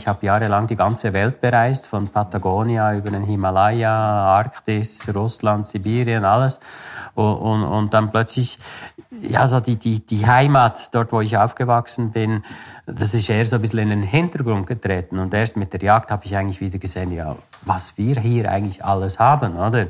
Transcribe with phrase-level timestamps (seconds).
[0.00, 6.24] ich habe jahrelang die ganze Welt bereist, von Patagonia über den Himalaya, Arktis, Russland, Sibirien,
[6.24, 6.58] alles.
[7.14, 8.58] Und, und, und dann plötzlich,
[9.20, 12.42] ja, so die, die, die Heimat, dort wo ich aufgewachsen bin,
[12.86, 15.18] das ist eher so ein bisschen in den Hintergrund getreten.
[15.18, 18.84] Und erst mit der Jagd habe ich eigentlich wieder gesehen, ja, was wir hier eigentlich
[18.84, 19.88] alles haben, oder?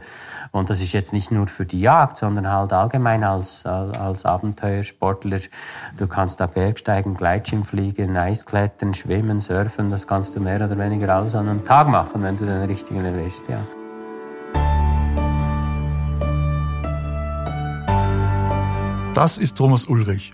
[0.52, 5.40] Und das ist jetzt nicht nur für die Jagd, sondern halt allgemein als, als Abenteuersportler.
[5.96, 9.90] Du kannst da Bergsteigen, Gleitschirmfliegen, Eisklettern, Schwimmen, Surfen.
[9.90, 13.04] Das kannst du mehr oder weniger alles an einem Tag machen, wenn du den richtigen
[13.04, 13.58] erwischst, ja.
[19.14, 20.32] Das ist Thomas Ulrich.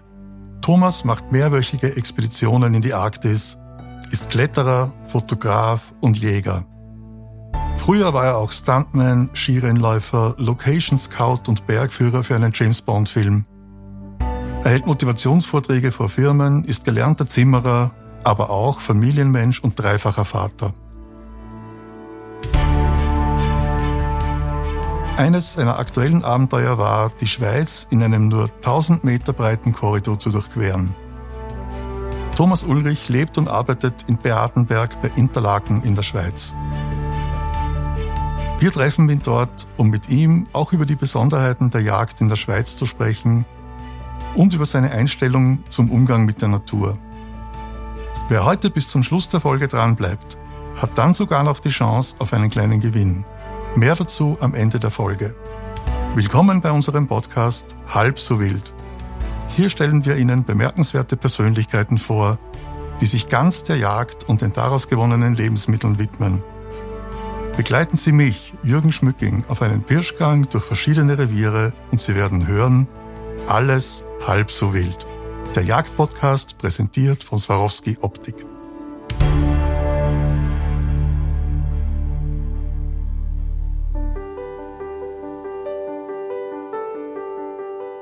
[0.61, 3.59] Thomas macht mehrwöchige Expeditionen in die Arktis,
[4.11, 6.65] ist Kletterer, Fotograf und Jäger.
[7.77, 13.45] Früher war er auch Stuntman, Skirennläufer, Location Scout und Bergführer für einen James Bond-Film.
[14.65, 17.93] Er hält Motivationsvorträge vor Firmen, ist gelernter Zimmerer,
[18.25, 20.75] aber auch Familienmensch und dreifacher Vater.
[25.17, 30.31] Eines seiner aktuellen Abenteuer war, die Schweiz in einem nur 1000 Meter breiten Korridor zu
[30.31, 30.95] durchqueren.
[32.35, 36.53] Thomas Ulrich lebt und arbeitet in Beatenberg bei Interlaken in der Schweiz.
[38.59, 42.37] Wir treffen ihn dort, um mit ihm auch über die Besonderheiten der Jagd in der
[42.37, 43.45] Schweiz zu sprechen
[44.35, 46.97] und über seine Einstellung zum Umgang mit der Natur.
[48.31, 50.39] Wer heute bis zum Schluss der Folge dranbleibt,
[50.77, 53.27] hat dann sogar noch die Chance auf einen kleinen Gewinn.
[53.75, 55.37] Mehr dazu am Ende der Folge.
[56.15, 58.73] Willkommen bei unserem Podcast Halb so wild.
[59.49, 62.39] Hier stellen wir Ihnen bemerkenswerte Persönlichkeiten vor,
[63.03, 66.43] die sich ganz der Jagd und den daraus gewonnenen Lebensmitteln widmen–
[67.57, 72.87] Begleiten Sie mich, Jürgen Schmücking, auf einen Pirschgang durch verschiedene Reviere und Sie werden hören,
[73.47, 75.07] alles halb so wild.
[75.55, 78.45] Der Jagdpodcast präsentiert von Swarovski Optik.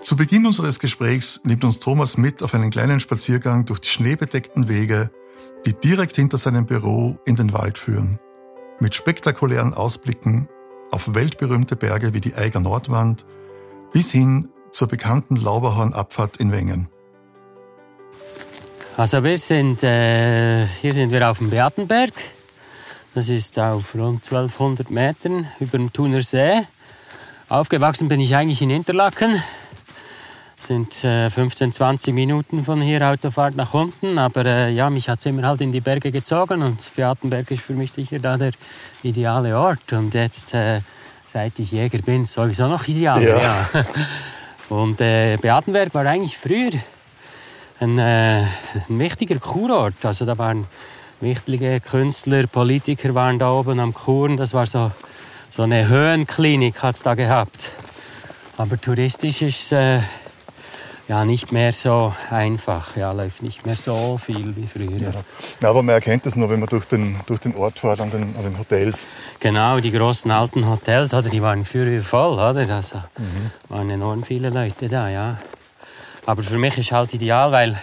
[0.01, 4.69] Zu Beginn unseres Gesprächs nimmt uns Thomas mit auf einen kleinen Spaziergang durch die schneebedeckten
[4.69, 5.13] Wege,
[5.65, 8.19] die direkt hinter seinem Büro in den Wald führen
[8.85, 10.47] mit spektakulären Ausblicken
[10.91, 13.25] auf weltberühmte Berge wie die Eiger Nordwand
[13.95, 16.89] bis hin zur bekannten Lauberhornabfahrt in Wengen.
[18.99, 22.13] Also wir sind, äh, hier sind wir auf dem Beatenberg.
[23.15, 26.61] Das ist auf rund 1200 Metern über dem Thuner See.
[27.49, 29.43] Aufgewachsen bin ich eigentlich in Interlaken
[30.67, 34.19] sind äh, 15, 20 Minuten von hier Autofahrt nach unten.
[34.19, 37.63] Aber äh, ja, mich hat es immer halt in die Berge gezogen und Beatenberg ist
[37.63, 38.53] für mich sicher da der
[39.03, 39.93] ideale Ort.
[39.93, 40.81] Und jetzt, äh,
[41.27, 43.23] seit ich Jäger bin, sowieso noch ideal.
[43.23, 43.39] Ja.
[43.39, 43.69] ja.
[44.71, 46.73] Und äh, Beatenberg war eigentlich früher
[47.81, 48.45] ein, äh,
[48.89, 50.05] ein wichtiger Kurort.
[50.05, 50.67] Also da waren
[51.21, 54.37] wichtige Künstler, Politiker waren da oben am Kuren.
[54.39, 54.91] Das war so,
[55.51, 57.73] so eine Höhenklinik hat es da gehabt.
[58.57, 60.01] Aber touristisch ist es äh,
[61.09, 62.97] ja, nicht mehr so einfach.
[62.97, 65.13] Ja, läuft nicht mehr so viel wie früher.
[65.61, 68.11] Ja, aber man erkennt das nur, wenn man durch den, durch den Ort fährt, an
[68.11, 69.07] den, an den Hotels.
[69.41, 72.35] Genau, die großen alten Hotels, oder, die waren früher voll.
[72.35, 72.69] Oder?
[72.75, 73.51] Also, mhm.
[73.69, 75.39] waren enorm viele Leute da, ja.
[76.27, 77.79] Aber für mich ist halt ideal, weil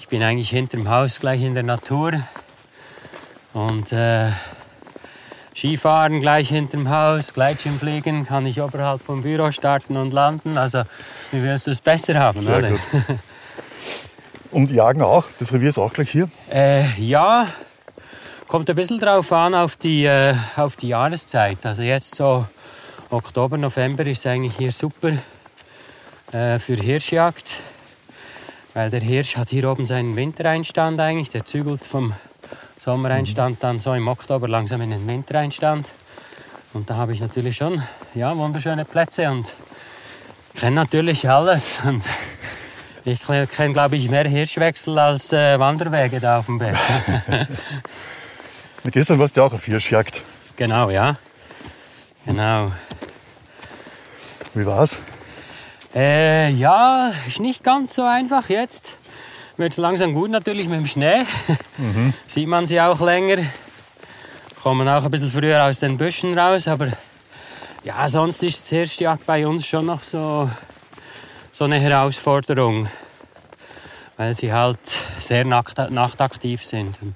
[0.00, 2.22] ich bin eigentlich hinterm Haus gleich in der Natur.
[3.52, 4.30] Und äh,
[5.54, 10.58] Skifahren gleich hinterm Haus, Gleitschirmfliegen kann ich oberhalb vom Büro starten und landen.
[10.58, 10.82] Also
[11.30, 12.40] wie willst du es besser haben?
[12.40, 12.70] Sehr oder?
[12.70, 12.80] gut.
[14.50, 15.26] Und Jagen auch?
[15.40, 16.30] Das Revier ist auch gleich hier?
[16.48, 17.48] Äh, ja,
[18.46, 21.58] kommt ein bisschen drauf an, auf die, äh, auf die Jahreszeit.
[21.64, 22.46] Also jetzt so
[23.10, 25.10] Oktober, November ist eigentlich hier super
[26.30, 27.50] äh, für Hirschjagd.
[28.74, 31.30] Weil der Hirsch hat hier oben seinen Wintereinstand eigentlich.
[31.30, 32.12] Der zügelt vom
[32.84, 35.88] Sommereinstand dann so im Oktober langsam in den Wintereinstand.
[36.74, 37.82] Und da habe ich natürlich schon
[38.14, 39.54] ja, wunderschöne Plätze und
[40.54, 41.78] kenne natürlich alles.
[41.82, 42.04] Und
[43.06, 46.76] ich kenne, glaube ich, mehr Hirschwechsel als äh, Wanderwege da auf dem Berg.
[48.84, 50.22] Gestern warst du ja auch auf Hirschjagd.
[50.56, 51.14] Genau, ja.
[52.26, 52.70] Genau.
[54.52, 55.00] Wie war's?
[55.94, 58.98] Äh, ja, ist nicht ganz so einfach jetzt
[59.56, 61.24] wird es langsam gut natürlich mit dem Schnee.
[61.78, 62.12] Mhm.
[62.26, 63.44] Sieht man sie auch länger.
[64.62, 66.66] Kommen auch ein bisschen früher aus den Büschen raus.
[66.66, 66.88] Aber
[67.84, 70.50] ja, sonst ist die Hirschjagd bei uns schon noch so,
[71.52, 72.88] so eine Herausforderung.
[74.16, 74.78] Weil sie halt
[75.18, 77.14] sehr nachtaktiv sind und,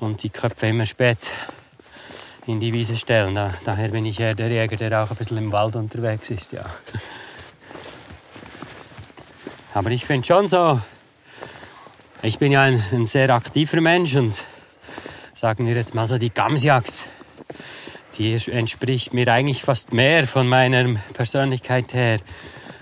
[0.00, 1.18] und die Köpfe immer spät
[2.46, 3.34] in die Wiese stellen.
[3.34, 6.52] Da, daher bin ich eher der Jäger, der auch ein bisschen im Wald unterwegs ist.
[6.52, 6.64] Ja.
[9.74, 10.80] Aber ich finde schon so,
[12.22, 14.34] ich bin ja ein, ein, sehr aktiver Mensch und
[15.34, 16.92] sagen wir jetzt mal so, die Gamsjagd,
[18.18, 22.18] die entspricht mir eigentlich fast mehr von meiner Persönlichkeit her.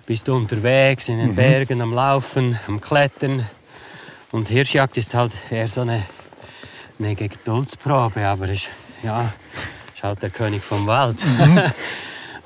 [0.07, 1.37] Bist du unterwegs in den mhm.
[1.37, 3.47] Bergen, am Laufen, am Klettern.
[4.33, 6.03] Und Hirschjagd ist halt eher so eine,
[6.99, 8.69] eine Geduldsprobe, aber ist,
[9.03, 9.33] ja,
[9.95, 11.19] ist halt der König vom Wald.
[11.25, 11.61] Mhm.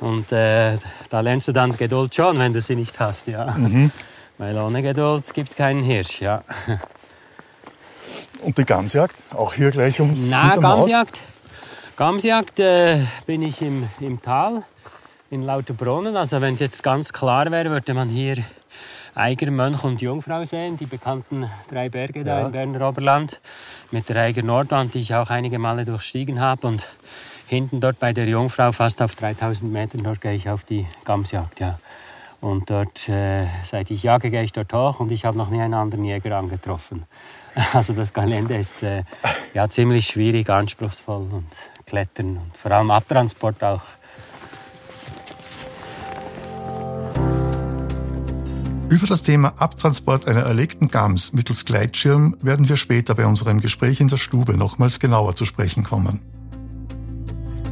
[0.01, 0.79] Und äh,
[1.11, 3.53] da lernst du dann Geduld schon, wenn du sie nicht hast, ja.
[3.53, 3.93] Mhm.
[4.41, 6.43] Weil ohne Geduld gibt es keinen Hirsch, ja.
[8.43, 9.15] Und die Gamsjagd?
[9.35, 11.21] Auch hier gleich ums Na, Gamsjagd.
[11.95, 14.63] Gamsjagd äh, bin ich im, im Tal
[15.29, 16.17] in Lauterbrunnen.
[16.17, 18.39] Also wenn es jetzt ganz klar wäre, würde man hier
[19.15, 23.43] Eiger, Mönch und Jungfrau sehen, die bekannten drei Berge da im Berner Oberland.
[23.91, 26.67] Mit der Eiger Nordwand, die ich auch einige Male durchstiegen habe.
[26.67, 26.87] Und
[27.47, 31.61] hinten dort bei der Jungfrau, fast auf 3000 Metern, dort gehe ich auf die Gamsjagd.
[31.61, 31.79] Ja.
[32.41, 35.61] Und dort, äh, seit ich jage, gehe ich dort hoch und ich habe noch nie
[35.61, 37.05] einen anderen Jäger angetroffen.
[37.73, 39.03] Also das Gelände ist äh,
[39.55, 41.49] ja, ziemlich schwierig, anspruchsvoll und
[41.85, 43.83] klettern und vor allem Abtransport auch.
[48.89, 54.01] Über das Thema Abtransport einer erlegten Gams mittels Gleitschirm werden wir später bei unserem Gespräch
[54.01, 56.21] in der Stube nochmals genauer zu sprechen kommen.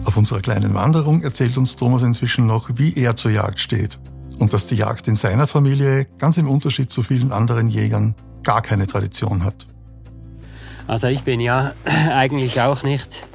[0.05, 3.99] Auf unserer kleinen Wanderung erzählt uns Thomas inzwischen noch, wie er zur Jagd steht
[4.38, 8.62] und dass die Jagd in seiner Familie, ganz im Unterschied zu vielen anderen Jägern, gar
[8.62, 9.67] keine Tradition hat.
[10.87, 13.26] Also ich bin ja eigentlich auch nicht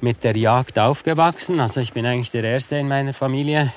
[0.00, 1.60] mit der Jagd aufgewachsen.
[1.60, 3.72] Also ich bin eigentlich der Erste in meiner Familie.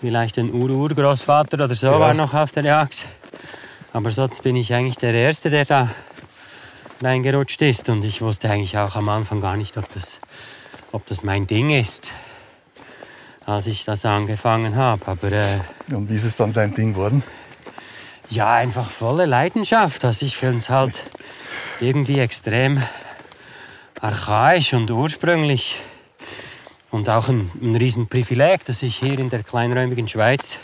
[0.00, 2.00] Vielleicht ein Ur-Urgroßvater oder so ja.
[2.00, 3.06] war noch auf der Jagd.
[3.92, 5.90] Aber sonst bin ich eigentlich der Erste, der da
[7.02, 7.88] reingerutscht ist.
[7.88, 10.18] Und ich wusste eigentlich auch am Anfang gar nicht, ob das,
[10.92, 12.10] ob das mein Ding ist,
[13.46, 15.06] als ich das angefangen habe.
[15.06, 15.60] Aber, äh,
[15.94, 17.22] Und wie ist es dann dein Ding geworden?
[18.30, 20.04] Ja, einfach volle Leidenschaft.
[20.04, 20.94] Also ich finde es halt
[21.80, 22.82] irgendwie extrem
[24.00, 25.80] archaisch und ursprünglich
[26.90, 30.58] und auch ein, ein Riesenprivileg, dass ich hier in der kleinräumigen Schweiz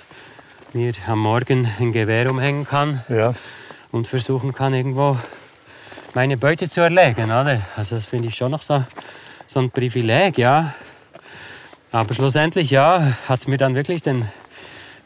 [0.72, 3.34] mir am Morgen ein Gewehr umhängen kann ja.
[3.90, 5.16] und versuchen kann, irgendwo
[6.14, 7.24] meine Beute zu erlegen.
[7.24, 7.62] Oder?
[7.76, 8.84] Also das finde ich schon noch so,
[9.46, 10.74] so ein Privileg, ja.
[11.90, 14.28] Aber schlussendlich, ja, hat es mir dann wirklich den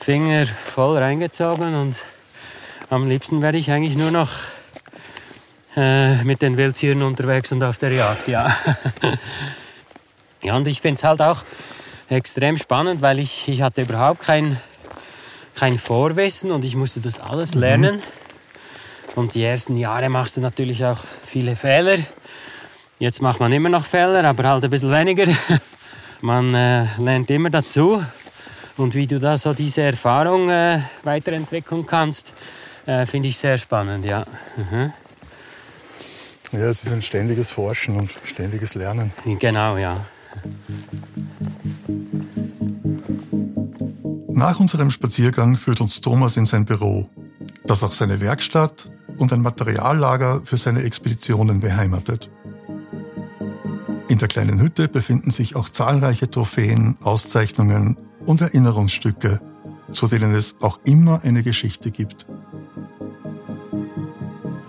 [0.00, 1.96] Finger voll reingezogen und
[2.90, 4.30] am liebsten werde ich eigentlich nur noch
[5.76, 8.56] äh, mit den Wildtieren unterwegs und auf der Jagd, ja.
[10.42, 11.44] ja, und ich finde es halt auch
[12.08, 14.58] extrem spannend, weil ich, ich hatte überhaupt kein,
[15.54, 17.60] kein Vorwissen und ich musste das alles mhm.
[17.60, 17.96] lernen.
[17.96, 18.02] Mhm.
[19.14, 21.98] Und die ersten Jahre machst du natürlich auch viele Fehler.
[22.98, 25.26] Jetzt macht man immer noch Fehler, aber halt ein bisschen weniger.
[26.22, 28.02] Man äh, lernt immer dazu.
[28.78, 32.32] Und wie du da so diese Erfahrung äh, weiterentwickeln kannst,
[32.86, 34.26] äh, Finde ich sehr spannend, ja.
[34.56, 34.92] Mhm.
[36.52, 39.12] Ja, es ist ein ständiges Forschen und ständiges Lernen.
[39.38, 40.04] Genau, ja.
[44.28, 47.08] Nach unserem Spaziergang führt uns Thomas in sein Büro,
[47.64, 52.30] das auch seine Werkstatt und ein Materiallager für seine Expeditionen beheimatet.
[54.12, 59.40] In der kleinen Hütte befinden sich auch zahlreiche Trophäen, Auszeichnungen und Erinnerungsstücke,
[59.90, 62.26] zu denen es auch immer eine Geschichte gibt.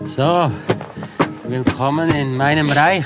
[0.06, 0.50] So,
[1.46, 3.04] willkommen in meinem Reich.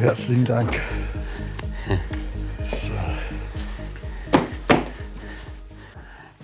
[0.00, 0.80] Herzlichen Dank.
[2.64, 2.90] So.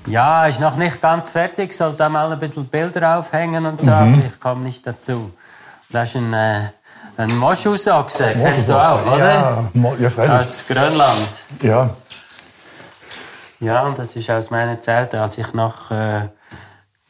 [0.06, 1.74] Ja, ist noch nicht ganz fertig.
[1.74, 3.92] Soll da mal ein bisschen Bilder aufhängen und so, mhm.
[3.92, 5.32] aber ich komme nicht dazu.
[5.90, 6.60] Das ist ein, äh,
[7.18, 9.68] ein Moschusochse, kennst du auch, oder?
[9.74, 10.32] Ja, ja freilich.
[10.32, 11.28] Aus Grönland.
[11.62, 11.90] Ja.
[13.60, 16.28] Ja, und das ist aus meiner Zeit, als ich noch äh,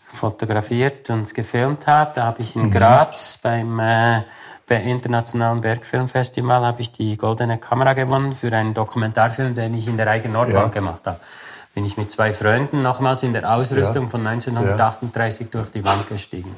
[0.09, 2.13] fotografiert und gefilmt habe.
[2.15, 2.71] Da habe ich in mhm.
[2.71, 4.23] Graz beim äh,
[4.71, 10.09] Internationalen Bergfilmfestival habe ich die Goldene Kamera gewonnen für einen Dokumentarfilm, den ich in der
[10.09, 10.81] eigenen Nordwand ja.
[10.81, 11.21] gemacht habe.
[11.75, 14.11] Bin ich mit zwei Freunden nochmals in der Ausrüstung ja.
[14.11, 15.47] von 1938 ja.
[15.53, 16.57] durch die Wand gestiegen.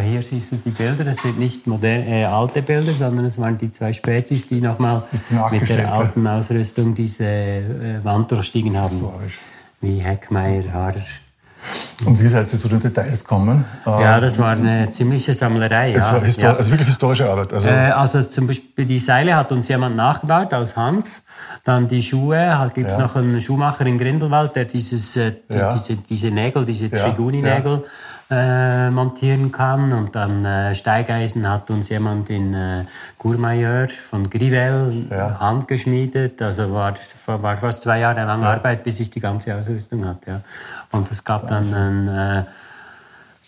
[0.00, 3.58] Hier siehst du die Bilder, das sind nicht moderne, äh, alte Bilder, sondern es waren
[3.58, 5.02] die zwei Spezies, die nochmal
[5.50, 8.98] mit der alten Ausrüstung diese äh, Wand durchstiegen haben.
[9.82, 11.02] Wie Heckmeier, Harrer.
[12.06, 13.64] Und wie seid ihr zu den Details gekommen?
[13.86, 15.92] Ja, das war eine ziemliche Sammlerei.
[15.92, 16.12] Es ja.
[16.14, 16.54] war ja.
[16.54, 17.52] also wirklich historische Arbeit.
[17.52, 21.22] Also, äh, also zum Beispiel die Seile hat uns jemand nachgebaut aus Hanf.
[21.64, 23.02] Dann die Schuhe, halt gibt es ja.
[23.02, 25.32] noch einen Schuhmacher in Grindelwald, der dieses, äh,
[25.74, 27.84] diese, diese Nägel, diese Triguni-Nägel
[28.32, 29.92] äh, montieren kann.
[29.92, 32.84] Und dann äh, Steigeisen hat uns jemand in äh,
[33.18, 35.38] Courmayeur von Grivel ja.
[35.38, 36.40] handgeschmiedet.
[36.40, 36.94] Also war,
[37.26, 38.54] war fast zwei Jahre lang ja.
[38.54, 40.30] Arbeit, bis ich die ganze Ausrüstung hatte.
[40.30, 40.40] Ja.
[40.90, 41.74] Und es gab Wahnsinn.
[41.74, 42.44] dann ein, äh,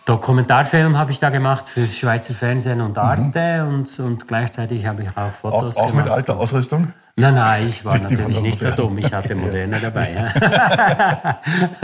[0.04, 3.74] Dokumentarfilm habe ich da gemacht für Schweizer Fernsehen und Arte mhm.
[3.74, 6.04] und, und gleichzeitig habe ich auch Fotos auch, auch gemacht.
[6.04, 6.92] mit alter Ausrüstung?
[7.16, 8.98] Nein, nein, ich war die, natürlich nicht so dumm.
[8.98, 10.12] Ich hatte Moderne dabei.
[10.12, 11.38] Ja.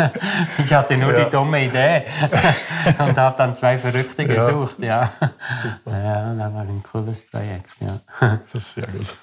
[0.58, 1.24] ich hatte nur ja.
[1.24, 2.02] die dumme Idee
[2.98, 4.80] und habe dann zwei Verrückte gesucht.
[4.80, 5.12] Ja,
[5.86, 6.34] ja.
[6.34, 7.70] das war ein cooles Projekt.
[7.78, 8.00] Ja.
[8.52, 9.16] Das ist sehr gut.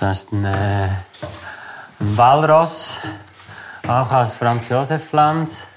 [0.00, 0.88] Das ist ein, äh,
[2.00, 3.00] ein Walross,
[3.88, 5.71] auch aus Franz Josef Land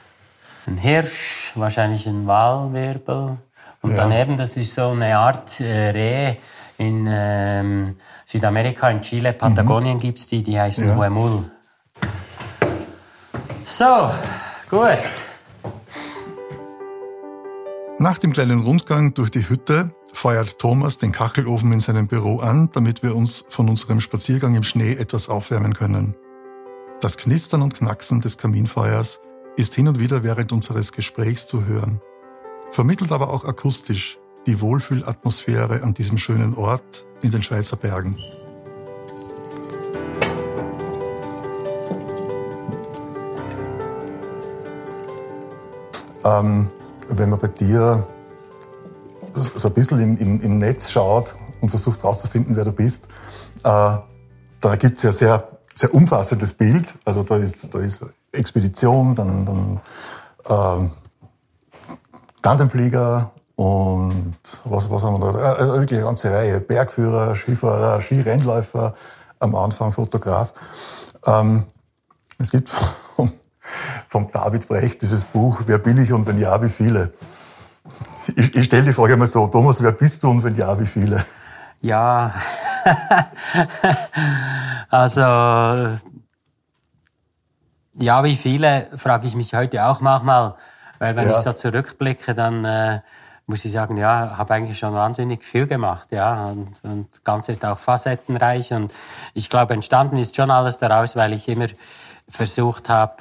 [0.67, 3.37] ein Hirsch, wahrscheinlich ein Walwirbel.
[3.81, 3.97] Und ja.
[3.97, 6.35] daneben, das ist so eine Art äh, Reh
[6.77, 7.95] in ähm,
[8.25, 10.01] Südamerika, in Chile, Patagonien mhm.
[10.01, 10.95] gibt es die, die heißen ja.
[10.95, 11.51] Huemul.
[13.63, 14.11] So,
[14.69, 14.99] gut.
[17.97, 22.69] Nach dem kleinen Rundgang durch die Hütte feuert Thomas den Kachelofen in seinem Büro an,
[22.73, 26.15] damit wir uns von unserem Spaziergang im Schnee etwas aufwärmen können.
[27.01, 29.21] Das Knistern und Knacksen des Kaminfeuers
[29.57, 32.01] ist hin und wieder während unseres Gesprächs zu hören,
[32.71, 38.17] vermittelt aber auch akustisch die Wohlfühlatmosphäre an diesem schönen Ort in den Schweizer Bergen.
[46.23, 46.67] Ähm,
[47.09, 48.05] wenn man bei dir
[49.33, 53.07] so ein bisschen im, im, im Netz schaut und versucht herauszufinden, wer du bist,
[53.63, 53.97] äh,
[54.61, 56.95] da gibt es ja sehr, sehr umfassendes Bild.
[57.05, 58.03] Also da ist, da ist
[58.35, 59.81] Expedition, dann, dann
[60.47, 60.91] ähm,
[62.41, 65.53] Tandemflieger und was, was haben wir da?
[65.53, 66.59] Äh, äh, wirklich eine ganze Reihe.
[66.59, 68.93] Bergführer, Skifahrer, Skirennläufer,
[69.39, 70.53] am Anfang Fotograf.
[71.25, 71.65] Ähm,
[72.37, 72.69] es gibt
[73.15, 73.31] vom,
[74.07, 77.13] vom David Brecht dieses Buch Wer bin ich und wenn ja, wie viele?
[78.35, 80.85] Ich, ich stelle die Frage mal so, Thomas, wer bist du und wenn ja, wie
[80.85, 81.23] viele?
[81.81, 82.33] Ja,
[84.89, 85.21] also
[87.99, 90.55] ja, wie viele, frage ich mich heute auch manchmal.
[90.99, 91.37] Weil wenn ja.
[91.37, 92.99] ich so zurückblicke, dann äh,
[93.47, 96.45] muss ich sagen, ja, habe eigentlich schon wahnsinnig viel gemacht, ja.
[96.45, 98.73] Und, und das Ganze ist auch facettenreich.
[98.73, 98.93] Und
[99.33, 101.67] ich glaube, entstanden ist schon alles daraus, weil ich immer
[102.27, 103.15] versucht habe,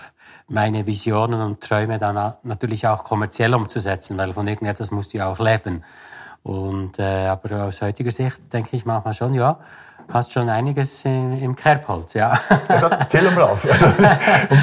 [0.47, 5.29] meine Visionen und Träume dann natürlich auch kommerziell umzusetzen, weil von irgendetwas musst du ja
[5.29, 5.83] auch leben.
[6.43, 9.59] Und äh, aber aus heutiger Sicht denke ich manchmal schon, ja,
[10.13, 12.39] hast schon einiges im Kerbholz, ja.
[12.69, 13.67] ja zähl mal auf.
[13.71, 13.87] Also,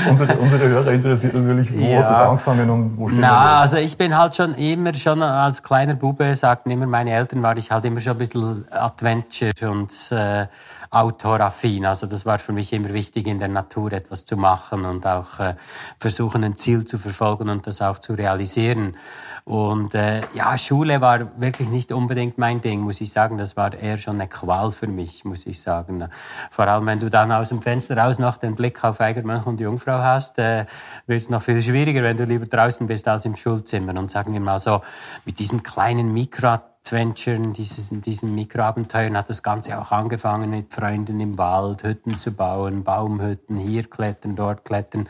[0.09, 1.99] unsere, unsere Hörer interessiert natürlich, wo ja.
[1.99, 5.63] hat das angefangen und wo steht Na, also ich bin halt schon immer, schon als
[5.63, 9.91] kleiner Bube, sagten immer meine Eltern, war ich halt immer schon ein bisschen Adventure und
[10.11, 10.47] äh,
[10.91, 11.85] autoraffin.
[11.85, 15.39] Also das war für mich immer wichtig, in der Natur etwas zu machen und auch
[15.39, 15.55] äh,
[15.97, 18.97] versuchen, ein Ziel zu verfolgen und das auch zu realisieren.
[19.45, 23.37] Und äh, ja, Schule war wirklich nicht unbedingt mein Ding, muss ich sagen.
[23.37, 26.09] Das war eher schon eine Qual für mich, muss ich sagen.
[26.51, 29.61] Vor allem, wenn du dann aus dem Fenster raus noch den Blick auf Eigermönch und
[29.61, 30.65] Jungfrau hast, äh,
[31.07, 33.97] wird es noch viel schwieriger, wenn du lieber draußen bist als im Schulzimmer.
[33.97, 34.81] Und sagen wir mal so,
[35.25, 41.19] mit diesen kleinen Mikro Adventuren, dieses, diesen Mikroabenteuern hat das Ganze auch angefangen mit Freunden
[41.19, 45.07] im Wald, Hütten zu bauen, Baumhütten, hier klettern, dort klettern.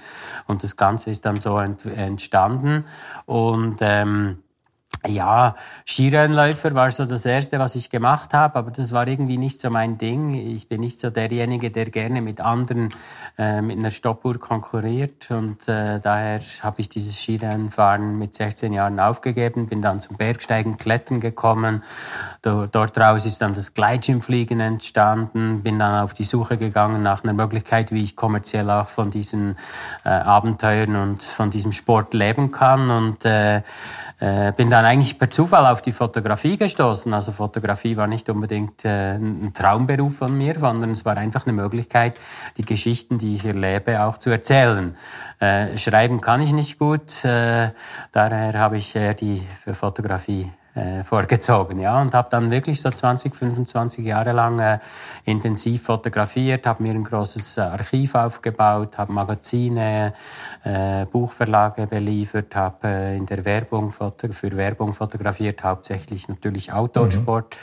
[0.48, 2.86] Und das Ganze ist dann so entstanden.
[3.26, 4.44] Und ähm,
[5.08, 5.56] ja,
[5.86, 9.70] Skirennläufer war so das Erste, was ich gemacht habe, aber das war irgendwie nicht so
[9.70, 10.36] mein Ding.
[10.36, 12.90] Ich bin nicht so derjenige, der gerne mit anderen
[13.38, 19.00] äh, mit einer Stoppuhr konkurriert und äh, daher habe ich dieses Skirennfahren mit 16 Jahren
[19.00, 21.84] aufgegeben, bin dann zum Bergsteigen, Klettern gekommen.
[22.44, 27.24] Dort, dort raus ist dann das Gleitschirmfliegen entstanden, bin dann auf die Suche gegangen nach
[27.24, 29.58] einer Möglichkeit, wie ich kommerziell auch von diesen
[30.06, 33.64] äh, Abenteuern und von diesem Sport leben kann und äh,
[34.20, 37.14] äh, bin dann eigentlich per Zufall auf die Fotografie gestoßen.
[37.14, 41.54] Also Fotografie war nicht unbedingt äh, ein Traumberuf von mir, sondern es war einfach eine
[41.54, 42.20] Möglichkeit,
[42.58, 44.98] die Geschichten, die ich erlebe, auch zu erzählen.
[45.40, 47.70] Äh, schreiben kann ich nicht gut, äh,
[48.12, 53.36] daher habe ich eher die Fotografie äh, vorgezogen, ja, und habe dann wirklich so 20,
[53.36, 54.80] 25 Jahre lang äh,
[55.26, 60.14] intensiv fotografiert, habe mir ein großes äh, Archiv aufgebaut, habe Magazine,
[60.64, 67.56] äh, Buchverlage beliefert, habe äh, in der Werbung für Werbung fotografiert, hauptsächlich natürlich Outdoor-Sport.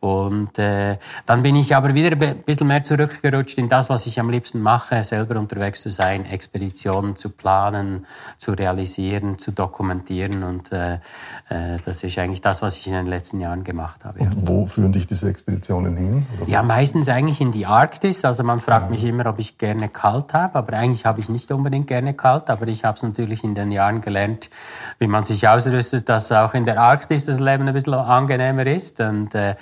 [0.00, 0.08] Mhm.
[0.08, 4.20] Und äh, dann bin ich aber wieder ein bisschen mehr zurückgerutscht in das, was ich
[4.20, 10.72] am liebsten mache, selber unterwegs zu sein, Expeditionen zu planen, zu realisieren, zu dokumentieren und
[10.72, 10.94] äh,
[11.48, 14.20] äh, das ist eigentlich das, was ich in den letzten Jahren gemacht habe.
[14.20, 14.26] Ja.
[14.26, 16.26] Und wo führen dich diese Expeditionen hin?
[16.40, 16.48] Oder?
[16.48, 18.24] Ja, meistens eigentlich in die Arktis.
[18.24, 18.90] Also man fragt ja.
[18.92, 22.48] mich immer, ob ich gerne kalt habe, aber eigentlich habe ich nicht unbedingt gerne kalt.
[22.48, 24.48] Aber ich habe es natürlich in den Jahren gelernt,
[25.00, 29.00] wie man sich ausrüstet, dass auch in der Arktis das Leben ein bisschen angenehmer ist.
[29.00, 29.56] Und äh,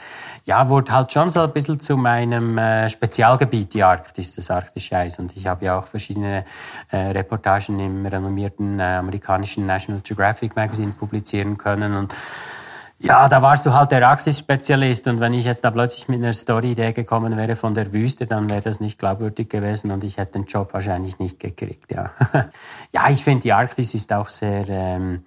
[0.45, 4.95] ja, wurde halt schon so ein bisschen zu meinem äh, Spezialgebiet, die Arktis, das arktische
[4.99, 5.19] Eis.
[5.19, 6.45] Und ich habe ja auch verschiedene
[6.91, 11.95] äh, Reportagen im renommierten äh, amerikanischen National Geographic Magazine publizieren können.
[11.95, 12.15] Und
[13.01, 16.33] ja, da warst du halt der Arktis-Spezialist und wenn ich jetzt da plötzlich mit einer
[16.33, 20.33] Story-Idee gekommen wäre von der Wüste, dann wäre das nicht glaubwürdig gewesen und ich hätte
[20.39, 22.11] den Job wahrscheinlich nicht gekriegt, ja.
[22.93, 25.23] ja, ich finde, die Arktis ist auch sehr, ähm,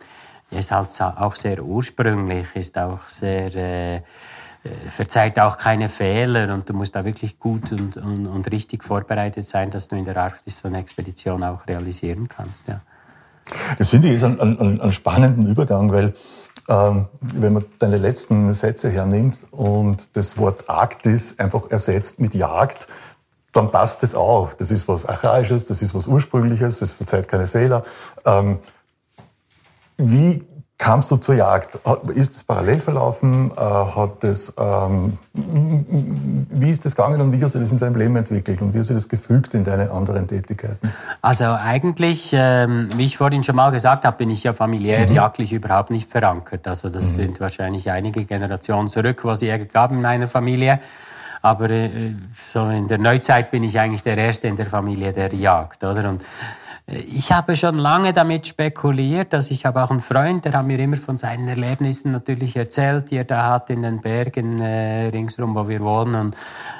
[0.49, 4.01] ist halt auch sehr ursprünglich, ist auch sehr, äh,
[4.89, 9.47] verzeiht auch keine Fehler und du musst da wirklich gut und, und, und richtig vorbereitet
[9.47, 12.79] sein, dass du in der Arktis so eine Expedition auch realisieren kannst, ja.
[13.77, 16.13] Das finde ich ist ein, ein, ein spannenden Übergang, weil
[16.67, 22.87] ähm, wenn man deine letzten Sätze hernimmt und das Wort Arktis einfach ersetzt mit Jagd,
[23.53, 24.53] dann passt das auch.
[24.53, 27.83] Das ist was Archaisches, das ist was Ursprüngliches, es verzeiht keine Fehler.
[28.25, 28.59] Ähm,
[29.97, 30.43] wie
[30.77, 31.79] kamst du zur Jagd?
[32.13, 33.51] Ist es parallel verlaufen?
[33.55, 37.95] Äh, hat das, ähm, wie ist das gegangen und wie hast du das in deinem
[37.95, 40.91] Leben entwickelt und wie hast du das gefügt in deine anderen Tätigkeiten?
[41.21, 45.13] Also eigentlich, ähm, wie ich vorhin schon mal gesagt habe, bin ich ja familiär mhm.
[45.13, 46.67] jagdlich überhaupt nicht verankert.
[46.67, 47.15] Also das mhm.
[47.15, 50.79] sind wahrscheinlich einige Generationen zurück, was Jäger gab in meiner Familie.
[51.41, 55.33] Aber äh, so in der Neuzeit bin ich eigentlich der Erste in der Familie, der
[55.33, 56.09] jagt, oder?
[56.09, 56.21] Und
[56.89, 60.79] ich habe schon lange damit spekuliert, dass ich habe auch einen Freund, der hat mir
[60.79, 65.53] immer von seinen Erlebnissen natürlich erzählt, die er da hat in den Bergen äh, ringsrum,
[65.53, 66.15] wo wir wohnen.
[66.15, 66.37] Und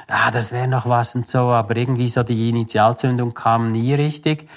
[0.08, 4.48] ja, das wäre noch was und so, aber irgendwie so die Initialzündung kam nie richtig.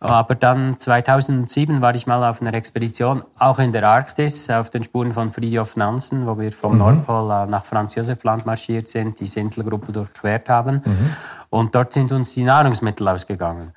[0.00, 4.82] Aber dann 2007 war ich mal auf einer Expedition, auch in der Arktis, auf den
[4.82, 6.78] Spuren von Fridtjof Nansen, wo wir vom mhm.
[6.78, 10.82] Nordpol nach Franz Josef Land marschiert sind, diese Inselgruppe durchquert haben.
[10.84, 11.16] Mhm.
[11.48, 13.72] Und dort sind uns die Nahrungsmittel ausgegangen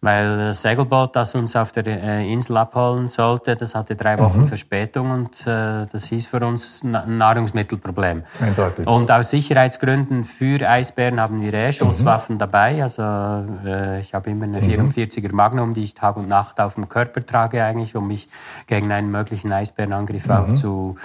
[0.00, 4.42] weil das Segelboot, das uns auf der äh, Insel abholen sollte, das hatte drei Wochen
[4.42, 4.46] mhm.
[4.46, 8.22] Verspätung und äh, das hieß für uns ein Nahrungsmittelproblem.
[8.40, 8.86] Eindeutig.
[8.86, 12.40] Und aus Sicherheitsgründen für Eisbären haben wir eh Schusswaffen mhm.
[12.40, 12.82] dabei.
[12.82, 14.90] Also äh, ich habe immer eine mhm.
[14.90, 18.28] 44er Magnum, die ich Tag und Nacht auf dem Körper trage eigentlich, um mich
[18.66, 20.56] gegen einen möglichen Eisbärenangriff auch mhm.
[20.56, 20.96] zu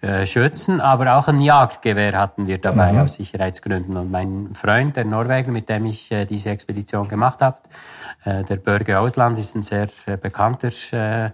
[0.00, 0.80] äh, schützen.
[0.80, 3.00] Aber auch ein Jagdgewehr hatten wir dabei mhm.
[3.00, 3.96] aus Sicherheitsgründen.
[3.96, 8.56] Und mein Freund, der Norweger, mit dem ich äh, diese Expedition gemacht habe, äh, der
[8.56, 11.30] Börge Ausland ist ein sehr äh, bekannter äh,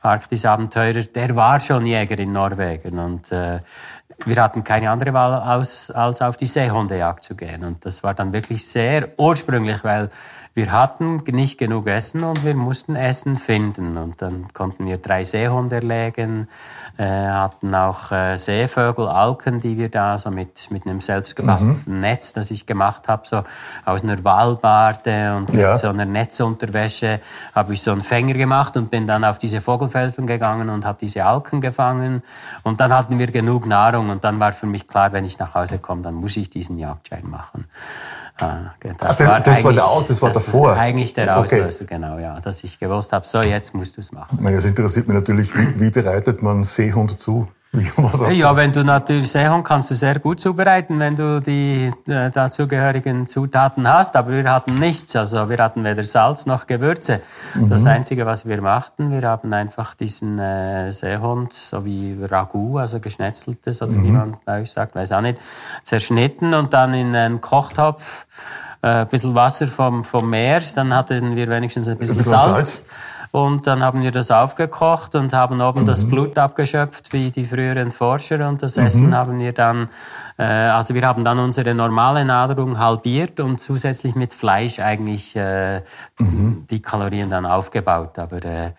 [0.00, 1.02] Arktis-Abenteurer.
[1.02, 3.60] Der war schon Jäger in Norwegen und äh,
[4.24, 7.64] wir hatten keine andere Wahl, aus, als auf die Seehundejagd zu gehen.
[7.64, 10.10] Und das war dann wirklich sehr ursprünglich, weil
[10.56, 13.98] wir hatten nicht genug Essen und wir mussten Essen finden.
[13.98, 16.48] Und dann konnten wir drei Seehunde erlegen,
[16.96, 22.00] äh, hatten auch äh, Seevögel, Alken, die wir da so mit, mit einem selbstgebastelten mhm.
[22.00, 23.44] Netz, das ich gemacht habe, so
[23.84, 25.72] aus einer Walbarte und ja.
[25.72, 27.20] mit so einer Netzunterwäsche,
[27.54, 30.96] habe ich so einen Fänger gemacht und bin dann auf diese Vogelfelsen gegangen und habe
[30.98, 32.22] diese Alken gefangen.
[32.62, 35.54] Und dann hatten wir genug Nahrung und dann war für mich klar, wenn ich nach
[35.54, 37.66] Hause komme, dann muss ich diesen Jagdschein machen.
[38.38, 40.74] Ah, das, also, war, das war der Aus, das war das davor.
[40.74, 41.94] Eigentlich der Auslöser, okay.
[41.94, 42.38] genau, ja.
[42.40, 44.38] Dass ich gewusst habe, so jetzt musst du es machen.
[44.44, 47.48] Das interessiert mich natürlich, wie, wie bereitet man Seehund zu?
[48.32, 53.26] ja, wenn du natürlich Seehund kannst du sehr gut zubereiten, wenn du die äh, dazugehörigen
[53.26, 54.16] Zutaten hast.
[54.16, 55.14] Aber wir hatten nichts.
[55.16, 57.20] Also wir hatten weder Salz noch Gewürze.
[57.54, 57.68] Mhm.
[57.68, 63.00] Das Einzige, was wir machten, wir haben einfach diesen äh, Seehund, so wie Ragout, also
[63.00, 64.04] geschnetzeltes oder mhm.
[64.04, 65.38] wie man bei euch sagt, weiß auch nicht,
[65.82, 68.26] zerschnitten und dann in einen Kochtopf
[68.82, 70.62] äh, ein bisschen Wasser vom, vom Meer.
[70.74, 72.54] Dann hatten wir wenigstens ein bisschen, ein bisschen Salz.
[72.54, 72.84] Salz
[73.36, 75.84] und dann haben wir das aufgekocht und haben oben mhm.
[75.86, 78.48] das Blut abgeschöpft, wie die früheren Forscher.
[78.48, 78.86] Und das mhm.
[78.86, 79.90] Essen haben wir dann,
[80.38, 85.82] äh, also wir haben dann unsere normale Nahrung halbiert und zusätzlich mit Fleisch eigentlich äh,
[86.18, 86.64] mhm.
[86.70, 88.18] die Kalorien dann aufgebaut.
[88.18, 88.72] Aber äh,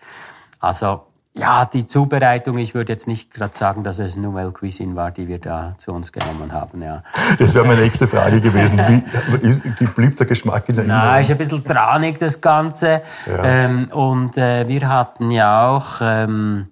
[0.58, 1.02] also
[1.38, 5.28] ja, die Zubereitung, ich würde jetzt nicht gerade sagen, dass es Nouvelle Cuisine war, die
[5.28, 6.82] wir da zu uns genommen haben.
[6.82, 7.02] Ja.
[7.38, 8.78] Das wäre meine nächste Frage gewesen.
[8.78, 9.62] Wie ist,
[9.94, 11.10] blieb der Geschmack in der Erinnerung?
[11.12, 13.02] Na, ist ein bisschen tranig, das Ganze.
[13.26, 13.44] Ja.
[13.44, 16.68] Ähm, und äh, wir hatten ja auch, ähm,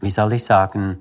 [0.00, 0.98] wie soll ich sagen,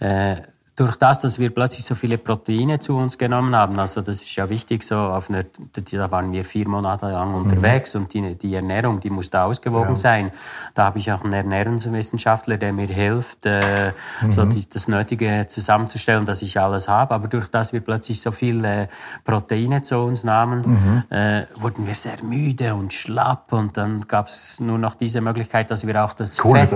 [0.00, 0.36] äh,
[0.78, 4.36] durch das, dass wir plötzlich so viele Proteine zu uns genommen haben, also das ist
[4.36, 8.02] ja wichtig, so auf einer, da waren wir vier Monate lang unterwegs mhm.
[8.02, 9.96] und die, die Ernährung, die musste ausgewogen ja.
[9.96, 10.30] sein.
[10.74, 14.30] Da habe ich auch einen Ernährungswissenschaftler, der mir hilft, äh, mhm.
[14.30, 17.12] so die, das Nötige zusammenzustellen, dass ich alles habe.
[17.12, 18.88] Aber durch das wir plötzlich so viele
[19.24, 20.62] Proteine zu uns nahmen,
[21.10, 21.16] mhm.
[21.16, 25.72] äh, wurden wir sehr müde und schlapp und dann gab es nur noch diese Möglichkeit,
[25.72, 26.72] dass wir auch das Fett,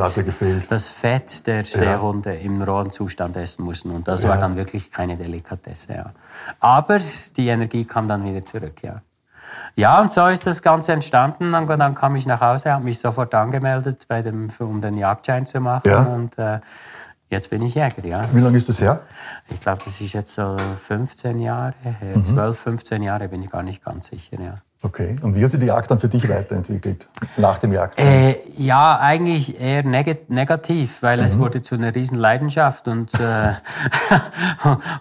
[0.68, 2.40] das Fett der Seehunde ja.
[2.40, 3.91] im rohen Zustand essen mussten.
[3.94, 4.30] Und das ja.
[4.30, 5.94] war dann wirklich keine Delikatesse.
[5.94, 6.12] Ja.
[6.60, 7.00] Aber
[7.36, 8.82] die Energie kam dann wieder zurück.
[8.82, 8.96] Ja.
[9.74, 11.54] Ja, und so ist das Ganze entstanden.
[11.54, 15.46] Und dann kam ich nach Hause, habe mich sofort angemeldet, bei dem, um den Jagdschein
[15.46, 15.88] zu machen.
[15.88, 16.02] Ja.
[16.02, 16.60] Und äh,
[17.28, 18.28] jetzt bin ich Jäger, ja.
[18.32, 19.00] Wie lange ist das her?
[19.48, 22.16] Ich glaube, das ist jetzt so 15 Jahre her.
[22.16, 22.24] Mhm.
[22.24, 24.54] 12, 15 Jahre bin ich gar nicht ganz sicher, ja.
[24.84, 25.16] Okay.
[25.22, 28.00] Und wie hat sich die Jagd dann für dich weiterentwickelt nach dem Jagd?
[28.00, 31.24] Äh, ja, eigentlich eher neg negativ, weil mhm.
[31.24, 33.52] es wurde zu einer riesen Leidenschaft und äh,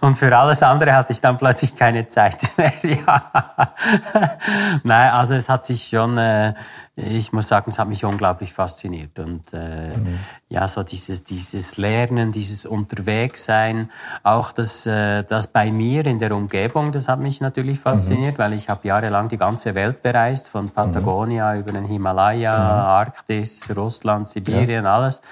[0.00, 2.72] und für alles andere hatte ich dann plötzlich keine Zeit mehr.
[2.84, 3.72] ja.
[4.84, 6.54] Nein, also es hat sich schon äh,
[6.94, 9.18] ich muss sagen, es hat mich unglaublich fasziniert.
[9.18, 10.18] Und äh, mhm.
[10.50, 13.90] ja, so dieses, dieses Lernen, dieses Unterwegssein,
[14.22, 17.82] auch das, äh, das bei mir in der Umgebung, das hat mich natürlich mhm.
[17.82, 18.42] fasziniert, mhm.
[18.42, 21.60] weil ich habe jahrelang die ganze Welt bereist, von Patagonia mhm.
[21.60, 22.64] über den Himalaya, mhm.
[22.64, 24.94] Arktis, Russland, Sibirien, ja.
[24.94, 25.22] alles.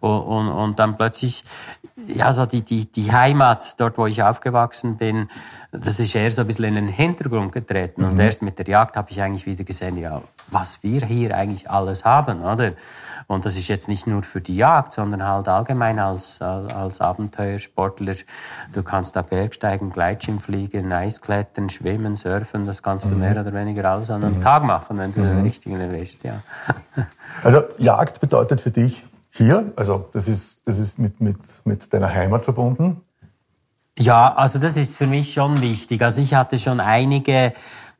[0.00, 1.44] Und, und, und dann plötzlich,
[2.06, 5.28] ja, so die, die, die Heimat, dort wo ich aufgewachsen bin,
[5.72, 8.02] das ist eher so ein bisschen in den Hintergrund getreten.
[8.02, 8.10] Mhm.
[8.10, 11.70] Und erst mit der Jagd habe ich eigentlich wieder gesehen, ja, was wir hier eigentlich
[11.70, 12.72] alles haben, oder?
[13.28, 18.14] Und das ist jetzt nicht nur für die Jagd, sondern halt allgemein als, als Abenteuersportler.
[18.72, 23.20] Du kannst da Bergsteigen, Gleitschirmfliegen, Eisklettern, Schwimmen, Surfen, das kannst du mhm.
[23.20, 24.42] mehr oder weniger alles an einem mhm.
[24.42, 25.36] Tag machen, wenn du mhm.
[25.36, 26.40] den richtigen erwischst, ja.
[27.42, 32.12] Also Jagd bedeutet für dich hier, also das ist, das ist mit, mit, mit deiner
[32.12, 33.02] Heimat verbunden,
[33.98, 36.02] ja, also das ist für mich schon wichtig.
[36.02, 37.54] Also ich hatte schon einige